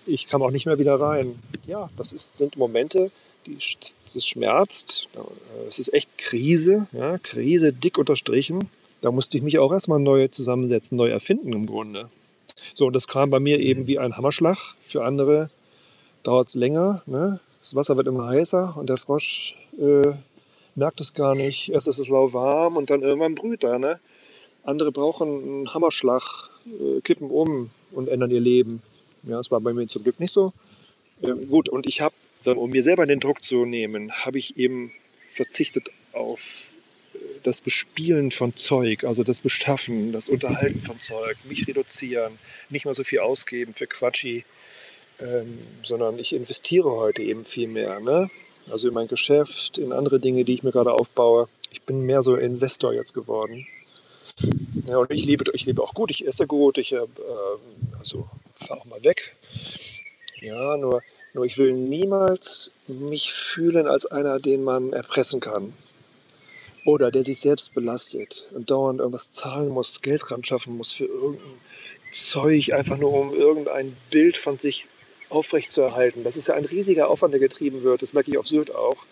[0.07, 1.39] Ich kam auch nicht mehr wieder rein.
[1.66, 3.11] Ja, das ist, sind Momente,
[3.47, 3.59] die,
[4.12, 5.09] das schmerzt.
[5.69, 6.87] Es ist echt Krise.
[6.93, 8.71] Ja, Krise dick unterstrichen.
[9.01, 12.09] Da musste ich mich auch erstmal neu zusammensetzen, neu erfinden im Grunde.
[12.75, 14.75] So, und das kam bei mir eben wie ein Hammerschlag.
[14.81, 15.51] Für andere
[16.23, 17.03] dauert es länger.
[17.07, 17.41] Ne?
[17.61, 20.12] Das Wasser wird immer heißer und der Frosch äh,
[20.79, 21.70] merkt es gar nicht.
[21.70, 23.79] Erst ist es lauwarm und dann irgendwann brüht er.
[23.79, 24.01] Ne?
[24.62, 26.22] Andere brauchen einen Hammerschlag,
[26.66, 28.83] äh, kippen um und ändern ihr Leben.
[29.24, 30.53] Ja, das war bei mir zum Glück nicht so.
[31.22, 32.14] Ähm, gut, und ich habe,
[32.47, 34.93] um mir selber den Druck zu nehmen, habe ich eben
[35.26, 36.72] verzichtet auf
[37.14, 42.39] äh, das Bespielen von Zeug, also das Beschaffen, das Unterhalten von Zeug, mich reduzieren,
[42.70, 44.45] nicht mal so viel ausgeben für Quatschi,
[45.20, 47.99] ähm, sondern ich investiere heute eben viel mehr.
[48.01, 48.31] Ne?
[48.71, 51.49] Also in mein Geschäft, in andere Dinge, die ich mir gerade aufbaue.
[51.71, 53.66] Ich bin mehr so Investor jetzt geworden.
[54.87, 57.01] Ja, und ich lebe, ich lebe auch gut, ich esse gut, ich äh,
[57.99, 59.37] also fahre auch mal weg.
[60.41, 61.03] Ja, nur,
[61.35, 65.73] nur ich will niemals mich fühlen als einer, den man erpressen kann.
[66.85, 71.05] Oder der sich selbst belastet und dauernd irgendwas zahlen muss, Geld ran schaffen muss für
[71.05, 71.61] irgendein
[72.12, 74.89] Zeug, einfach nur um irgendein Bild von sich
[75.31, 76.24] aufrechtzuerhalten.
[76.24, 78.03] Das ist ja ein riesiger Aufwand, der getrieben wird.
[78.03, 79.07] Das merke ich auf Sylt auch,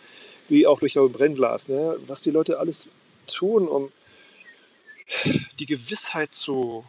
[0.49, 1.69] wie auch durch das Brennglas.
[1.69, 1.97] Ne?
[2.07, 2.89] Was die Leute alles
[3.27, 3.91] tun, um
[5.59, 6.85] die Gewissheit zu,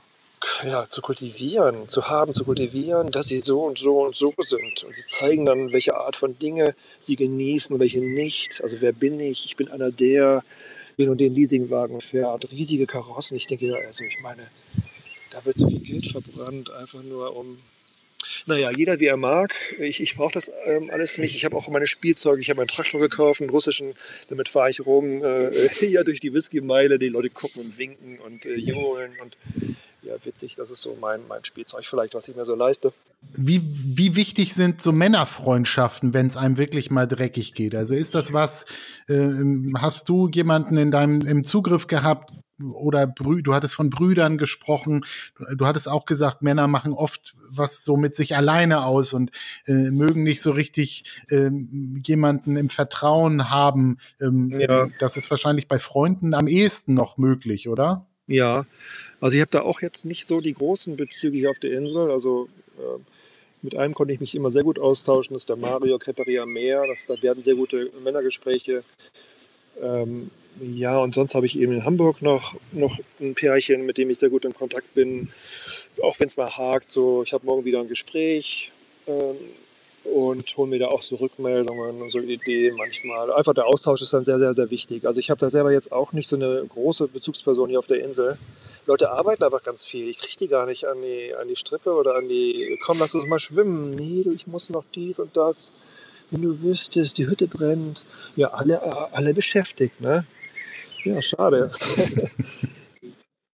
[0.63, 4.84] ja, zu kultivieren, zu haben, zu kultivieren, dass sie so und so und so sind.
[4.84, 8.61] Und sie zeigen dann, welche Art von Dinge sie genießen welche nicht.
[8.63, 9.45] Also wer bin ich?
[9.45, 10.43] Ich bin einer der,
[10.97, 13.38] den und den Leasingwagen fährt, riesige Karossen.
[13.38, 14.47] Ich denke, also ich meine,
[15.32, 17.59] da wird so viel Geld verbrannt, einfach nur um
[18.45, 19.53] naja, jeder wie er mag.
[19.80, 21.36] Ich, ich brauche das ähm, alles nicht.
[21.36, 22.41] Ich habe auch meine Spielzeuge.
[22.41, 23.93] Ich habe einen Traktor gekauft, einen russischen.
[24.30, 26.99] Damit fahre ich rum, äh, hier durch die Whisky-Meile.
[26.99, 29.13] Die Leute gucken und winken und äh, johlen.
[29.22, 29.38] Und
[30.01, 30.55] ja, witzig.
[30.55, 32.93] Das ist so mein, mein Spielzeug vielleicht, was ich mir so leiste.
[33.36, 37.76] Wie, wie wichtig sind so Männerfreundschaften, wenn es einem wirklich mal dreckig geht?
[37.76, 38.65] Also ist das was,
[39.07, 39.30] äh,
[39.78, 42.32] hast du jemanden in deinem im Zugriff gehabt,
[42.62, 45.05] oder Brü du hattest von Brüdern gesprochen.
[45.38, 49.32] Du, du, hattest auch gesagt, Männer machen oft was so mit sich alleine aus und
[49.66, 51.49] äh, mögen nicht so richtig äh,
[52.03, 53.97] jemanden im Vertrauen haben.
[54.20, 54.88] Ähm, ja.
[54.99, 58.05] Das ist wahrscheinlich bei Freunden am ehesten noch möglich, oder?
[58.28, 58.66] Ja,
[59.22, 62.12] also ich habe da auch jetzt nicht so die großen Bezüge hier auf der Insel.
[62.12, 62.99] Also äh,
[63.62, 66.86] mit einem konnte ich mich immer sehr gut austauschen, das ist der Mario Creperia Meer.
[66.88, 68.84] Das, da werden sehr gute Männergespräche.
[69.82, 70.30] Ähm,
[70.60, 74.20] ja, und sonst habe ich eben in Hamburg noch, noch ein Pärchen, mit dem ich
[74.20, 75.30] sehr gut in Kontakt bin.
[76.01, 78.72] Auch wenn es mal hakt, so ich habe morgen wieder ein Gespräch
[79.08, 79.36] ähm,
[80.03, 83.32] und hole mir da auch so Rückmeldungen und so Ideen manchmal.
[83.32, 85.05] Einfach der Austausch ist dann sehr, sehr, sehr wichtig.
[85.05, 88.03] Also ich habe da selber jetzt auch nicht so eine große Bezugsperson hier auf der
[88.03, 88.38] Insel.
[88.86, 90.08] Leute arbeiten einfach ganz viel.
[90.08, 93.14] Ich kriege die gar nicht an die, an die Strippe oder an die, komm, lass
[93.16, 93.91] uns mal schwimmen.
[93.91, 95.74] Nee, ich muss noch dies und das.
[96.32, 98.05] Wenn du wüsstest, die Hütte brennt.
[98.36, 98.82] Ja, alle,
[99.14, 100.26] alle beschäftigt, ne?
[101.16, 101.72] Ja, schade.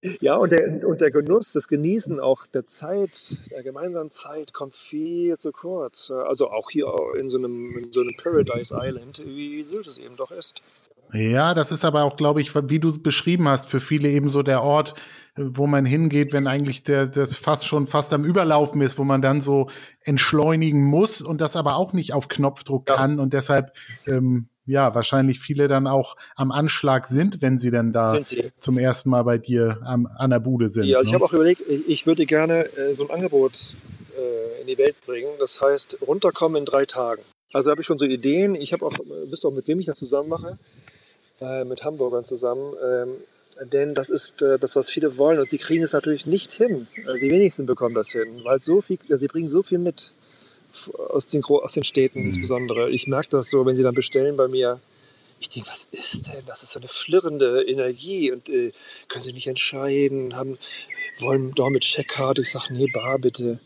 [0.21, 4.75] ja, und der, und der Genuss, das Genießen auch der Zeit, der gemeinsamen Zeit kommt
[4.75, 6.11] viel zu kurz.
[6.11, 10.15] Also auch hier in so einem, in so einem Paradise Island, wie Sylt es eben
[10.15, 10.61] doch ist.
[11.13, 14.41] Ja, das ist aber auch, glaube ich, wie du beschrieben hast, für viele eben so
[14.41, 14.95] der Ort,
[15.35, 19.21] wo man hingeht, wenn eigentlich der das fast schon fast am Überlaufen ist, wo man
[19.21, 19.69] dann so
[20.01, 22.95] entschleunigen muss und das aber auch nicht auf Knopfdruck ja.
[22.95, 23.73] kann und deshalb
[24.07, 28.51] ähm, ja wahrscheinlich viele dann auch am Anschlag sind, wenn sie dann da sie.
[28.59, 30.85] zum ersten Mal bei dir am, an der Bude sind.
[30.85, 31.09] Ja, also ne?
[31.09, 33.73] ich habe auch überlegt, ich würde gerne äh, so ein Angebot
[34.17, 35.29] äh, in die Welt bringen.
[35.39, 37.21] Das heißt runterkommen in drei Tagen.
[37.51, 38.55] Also habe ich schon so Ideen.
[38.55, 40.57] Ich habe auch, äh, wisst auch, mit wem ich das zusammen mache
[41.43, 42.73] äh, mit Hamburgern zusammen.
[42.83, 46.51] Ähm, denn das ist äh, das, was viele wollen und sie kriegen es natürlich nicht
[46.51, 46.87] hin.
[46.95, 50.13] Äh, die wenigsten bekommen das hin, weil so viel, sie bringen so viel mit
[51.09, 52.25] aus den, aus den Städten mhm.
[52.27, 52.89] insbesondere.
[52.89, 54.79] Ich merke das so, wenn sie dann bestellen bei mir.
[55.39, 56.45] Ich denke, was ist denn?
[56.45, 58.71] Das ist so eine flirrende Energie und äh,
[59.09, 60.57] können sie nicht entscheiden, haben,
[61.19, 62.41] wollen doch mit Checkkarte.
[62.41, 63.59] Ich sage, nee, bar bitte.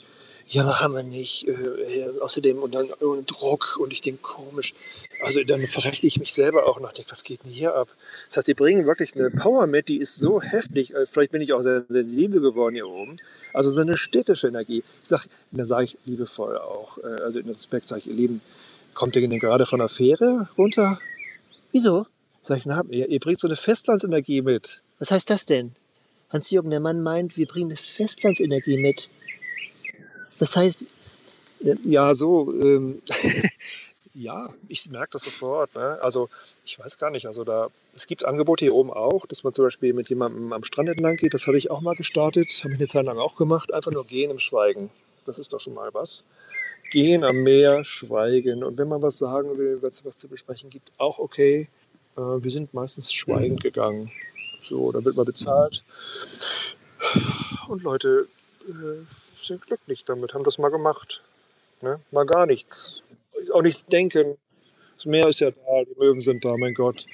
[0.47, 1.47] Ja, haben wir nicht.
[1.47, 4.73] Äh, außerdem und dann und Druck und ich denke, komisch.
[5.19, 7.89] Also dann verrechte ich mich selber auch nach, denke, was geht denn hier ab?
[8.27, 10.93] Das heißt, sie bringen wirklich eine Power mit, die ist so heftig.
[10.93, 13.17] Äh, vielleicht bin ich auch sehr sensibel geworden hier oben.
[13.53, 14.83] Also so eine städtische Energie.
[15.01, 18.41] Ich sage, da sage ich liebevoll auch, äh, also in Respekt sage ich, ihr Lieben,
[18.93, 20.99] kommt ihr denn gerade von der Fähre runter?
[21.71, 22.05] Wieso?
[22.41, 24.83] Sag ich, na, ihr, ihr bringt so eine Festlandsenergie mit.
[24.99, 25.73] Was heißt das denn?
[26.29, 29.09] Hans-Jürgen, der Mann meint, wir bringen eine Festlandsenergie mit.
[30.39, 30.85] Das heißt,
[31.83, 33.01] ja, so, ähm,
[34.19, 35.75] Ja, ich merke das sofort.
[35.75, 35.99] Ne?
[36.01, 36.29] Also
[36.65, 39.65] ich weiß gar nicht, also da, es gibt Angebote hier oben auch, dass man zum
[39.65, 41.35] Beispiel mit jemandem am Strand entlang geht.
[41.35, 43.71] Das habe ich auch mal gestartet, habe ich eine Zeit lang auch gemacht.
[43.71, 44.89] Einfach nur gehen im Schweigen.
[45.25, 46.23] Das ist doch schon mal was.
[46.89, 48.63] Gehen am Meer, schweigen.
[48.63, 51.67] Und wenn man was sagen will, wenn es was zu besprechen gibt, auch okay.
[52.15, 54.11] Äh, wir sind meistens schweigend gegangen.
[54.63, 55.83] So, da wird man bezahlt.
[57.67, 58.27] Und Leute
[58.67, 59.05] äh,
[59.39, 61.21] sind glücklich damit, haben das mal gemacht.
[61.81, 61.99] Ne?
[62.09, 63.03] Mal gar nichts
[63.53, 64.37] auch nichts denken.
[64.95, 67.05] Das Meer ist ja da, die Möwen sind da, mein Gott.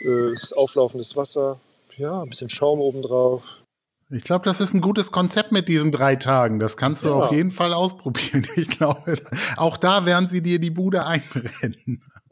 [0.00, 1.60] Äh, das auflaufendes Wasser,
[1.96, 3.62] ja, ein bisschen Schaum obendrauf.
[4.08, 6.60] Ich glaube, das ist ein gutes Konzept mit diesen drei Tagen.
[6.60, 7.14] Das kannst du ja.
[7.14, 8.46] auf jeden Fall ausprobieren.
[8.56, 9.18] Ich glaube,
[9.56, 12.00] auch da werden sie dir die Bude einbrennen.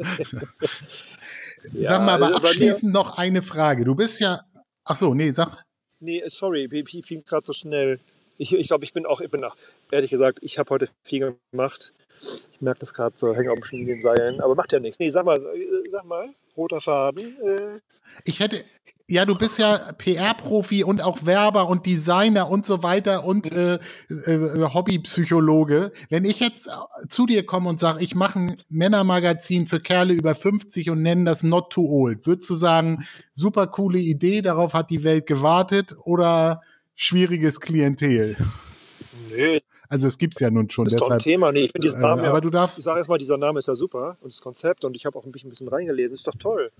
[1.73, 3.85] ja, sag mal, aber also abschließend noch eine Frage.
[3.85, 4.43] Du bist ja,
[4.85, 5.65] ach so, nee, sag.
[5.99, 7.99] Nee, sorry, ich bin gerade so schnell.
[8.39, 9.57] Ich, ich glaube, ich bin auch, ich bin auch,
[9.91, 11.93] ehrlich gesagt, ich habe heute viel gemacht.
[12.21, 14.99] Ich merke das gerade so, hängen auf den Seilen, aber macht ja nichts.
[14.99, 17.37] Nee, sag mal, äh, sag mal, roter Faden.
[17.43, 17.81] Äh.
[18.25, 18.65] Ich hätte,
[19.09, 23.75] ja, du bist ja PR-Profi und auch Werber und Designer und so weiter und äh,
[24.09, 25.93] äh, Hobbypsychologe.
[26.09, 26.71] Wenn ich jetzt
[27.09, 31.25] zu dir komme und sage, ich mache ein Männermagazin für Kerle über 50 und nenne
[31.25, 35.95] das Not Too Old, würdest du sagen, super coole Idee, darauf hat die Welt gewartet
[36.05, 36.62] oder
[36.95, 38.37] schwieriges Klientel?
[39.31, 39.59] Nö,
[39.89, 40.85] also es gibt es ja nun schon.
[40.85, 41.53] Das ist deshalb, doch ein Thema.
[41.53, 42.78] Nee, ich finde diesen Namen äh, aber ja, du darfst.
[42.78, 45.24] Ich sage erstmal, dieser Name ist ja super und das Konzept und ich habe auch
[45.24, 46.14] ein bisschen, ein bisschen reingelesen.
[46.14, 46.70] Ist doch toll.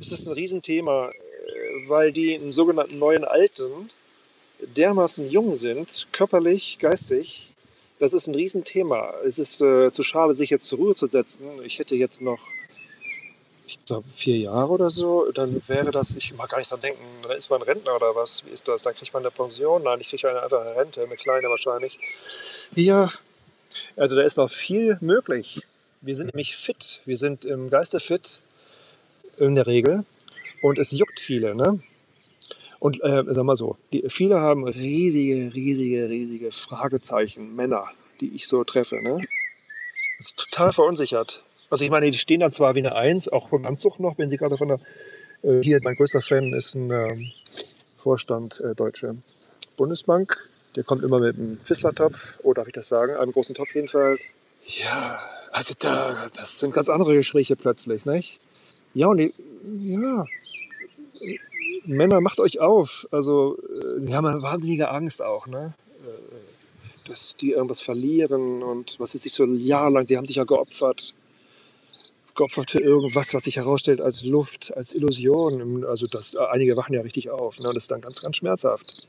[0.00, 3.90] Es ist ein Riesenthema, äh, weil die im sogenannten neuen Alten
[4.76, 7.52] dermaßen jung sind, körperlich, geistig.
[7.98, 9.14] Das ist ein Riesenthema.
[9.26, 11.44] Es ist äh, zu schade, sich jetzt zur Ruhe zu setzen.
[11.64, 12.40] Ich hätte jetzt noch
[13.70, 17.04] ich glaube, vier Jahre oder so, dann wäre das, ich mag gar nicht dran denken,
[17.22, 18.82] dann ist man Rentner oder was, wie ist das?
[18.82, 21.98] Dann kriegt man eine Pension, nein, ich kriege eine einfache Rente, eine kleine wahrscheinlich.
[22.74, 23.12] Ja,
[23.96, 25.62] also da ist noch viel möglich.
[26.00, 28.40] Wir sind nämlich fit, wir sind im Geiste fit,
[29.36, 30.04] in der Regel,
[30.62, 31.80] und es juckt viele, ne?
[32.80, 37.88] Und äh, sag mal so, die, viele haben riesige, riesige, riesige Fragezeichen, Männer,
[38.20, 39.20] die ich so treffe, ne?
[40.18, 41.44] Das ist total verunsichert.
[41.70, 44.28] Also ich meine, die stehen da zwar wie eine Eins, auch vom Anzug noch, wenn
[44.28, 44.80] sie gerade von der,
[45.42, 47.30] äh, hier, mein größter Fan ist ein ähm,
[47.96, 49.14] Vorstand äh, Deutsche
[49.76, 50.50] Bundesbank.
[50.74, 53.74] Der kommt immer mit einem Fisslertopf, oder oh, darf ich das sagen, einem großen Topf
[53.74, 54.22] jedenfalls.
[54.66, 55.20] Ja,
[55.52, 58.40] also da, das sind ganz andere Gespräche plötzlich, nicht?
[58.92, 59.32] Ja, und die,
[59.78, 60.26] ja,
[61.84, 63.06] Männer, macht euch auf.
[63.12, 65.74] Also, äh, die haben eine wahnsinnige Angst auch, ne?
[66.04, 70.44] Äh, dass die irgendwas verlieren und was ist sich so jahrelang, sie haben sich ja
[70.44, 71.14] geopfert
[72.34, 75.84] geopfert für irgendwas, was sich herausstellt als Luft, als Illusion.
[75.84, 77.60] Also das, einige wachen ja richtig auf.
[77.60, 77.70] Ne?
[77.72, 79.08] Das ist dann ganz, ganz schmerzhaft.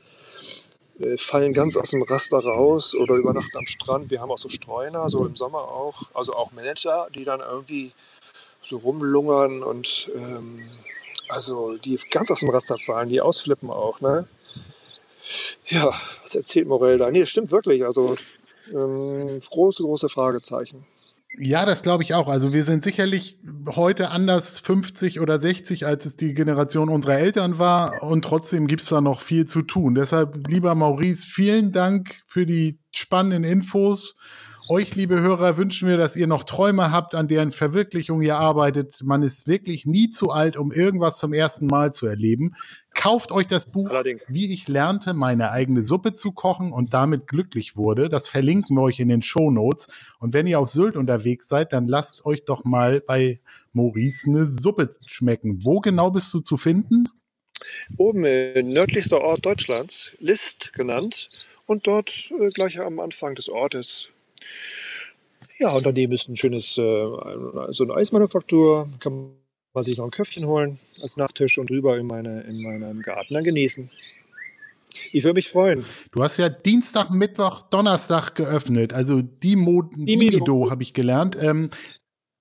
[0.98, 4.10] Äh, fallen ganz aus dem Raster raus oder übernachten am Strand.
[4.10, 6.02] Wir haben auch so Streuner, so im Sommer auch.
[6.14, 7.92] Also auch Manager, die dann irgendwie
[8.62, 10.62] so rumlungern und ähm,
[11.28, 14.00] also die ganz aus dem Raster fallen, die ausflippen auch.
[14.00, 14.28] Ne?
[15.68, 15.92] Ja,
[16.22, 17.10] was erzählt Morell da?
[17.10, 17.84] Nee, das stimmt wirklich.
[17.84, 18.16] Also
[18.72, 20.84] ähm, große, große Fragezeichen.
[21.38, 22.28] Ja, das glaube ich auch.
[22.28, 27.58] Also wir sind sicherlich heute anders 50 oder 60, als es die Generation unserer Eltern
[27.58, 28.02] war.
[28.02, 29.94] Und trotzdem gibt es da noch viel zu tun.
[29.94, 34.14] Deshalb, lieber Maurice, vielen Dank für die spannenden Infos.
[34.72, 39.02] Euch, liebe Hörer, wünschen wir, dass ihr noch Träume habt, an deren Verwirklichung ihr arbeitet.
[39.04, 42.54] Man ist wirklich nie zu alt, um irgendwas zum ersten Mal zu erleben.
[42.94, 44.32] Kauft euch das Buch, Allerdings.
[44.32, 48.08] wie ich lernte, meine eigene Suppe zu kochen und damit glücklich wurde.
[48.08, 49.88] Das verlinken wir euch in den Show Notes.
[50.20, 53.40] Und wenn ihr auf Sylt unterwegs seid, dann lasst euch doch mal bei
[53.74, 55.66] Maurice eine Suppe schmecken.
[55.66, 57.10] Wo genau bist du zu finden?
[57.98, 61.28] Oben, äh, nördlichster Ort Deutschlands, List genannt.
[61.66, 64.12] Und dort äh, gleich am Anfang des Ortes
[65.58, 67.06] ja, und daneben ist ein schönes, äh,
[67.70, 68.88] so eine Eismanufaktur.
[69.00, 69.32] Kann
[69.74, 73.34] man sich noch ein Köpfchen holen als Nachtisch und rüber in, meine, in meinem Garten
[73.34, 73.90] dann genießen.
[75.12, 75.84] Ich würde mich freuen.
[76.10, 78.92] Du hast ja Dienstag, Mittwoch, Donnerstag geöffnet.
[78.92, 81.36] Also die Dimido habe ich gelernt.
[81.40, 81.70] Ähm,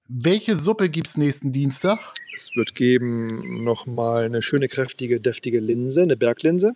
[0.08, 2.00] welche Suppe gibt es nächsten Dienstag?
[2.36, 6.74] Es wird geben nochmal eine schöne, kräftige, deftige Linse, eine Berglinse.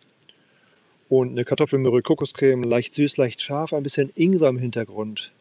[1.07, 5.31] Und eine Kartoffelmürre, Kokoscreme, leicht süß, leicht scharf, ein bisschen Ingwer im Hintergrund.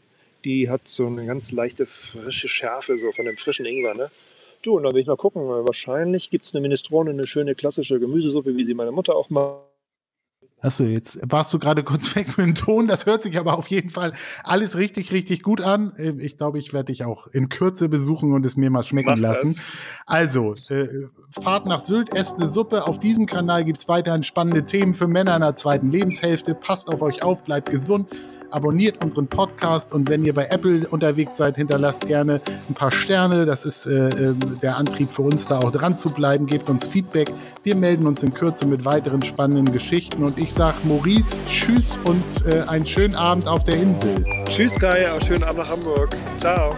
[0.45, 3.95] Die hat so eine ganz leichte, frische Schärfe, so von dem frischen Ingwer.
[3.95, 4.11] Ne?
[4.61, 5.43] Du, und dann will ich mal gucken.
[5.43, 9.74] Wahrscheinlich gibt es eine Minestrone, eine schöne klassische Gemüsesuppe, wie sie meine Mutter auch macht.
[10.65, 12.89] Achso, jetzt warst du gerade kurz weg mit dem Ton.
[12.89, 14.12] Das hört sich aber auf jeden Fall
[14.43, 15.93] alles richtig, richtig gut an.
[15.99, 19.11] Ähm, ich glaube, ich werde dich auch in Kürze besuchen und es mir mal schmecken
[19.11, 19.55] Mach lassen.
[19.55, 19.62] Das.
[20.07, 20.87] Also, äh,
[21.31, 22.87] Fahrt nach Sylt, esst eine Suppe.
[22.87, 26.55] Auf diesem Kanal gibt es weiterhin spannende Themen für Männer in der zweiten Lebenshälfte.
[26.55, 28.09] Passt auf euch auf, bleibt gesund
[28.51, 33.47] abonniert unseren Podcast und wenn ihr bei Apple unterwegs seid, hinterlasst gerne ein paar Sterne.
[33.47, 36.47] Das ist äh, ähm, der Antrieb für uns, da auch dran zu bleiben.
[36.47, 37.30] Gebt uns Feedback.
[37.62, 42.47] Wir melden uns in Kürze mit weiteren spannenden Geschichten und ich sage Maurice, tschüss und
[42.47, 44.24] äh, einen schönen Abend auf der Insel.
[44.49, 46.16] Tschüss Kai, schönen Abend nach Hamburg.
[46.38, 46.74] Ciao.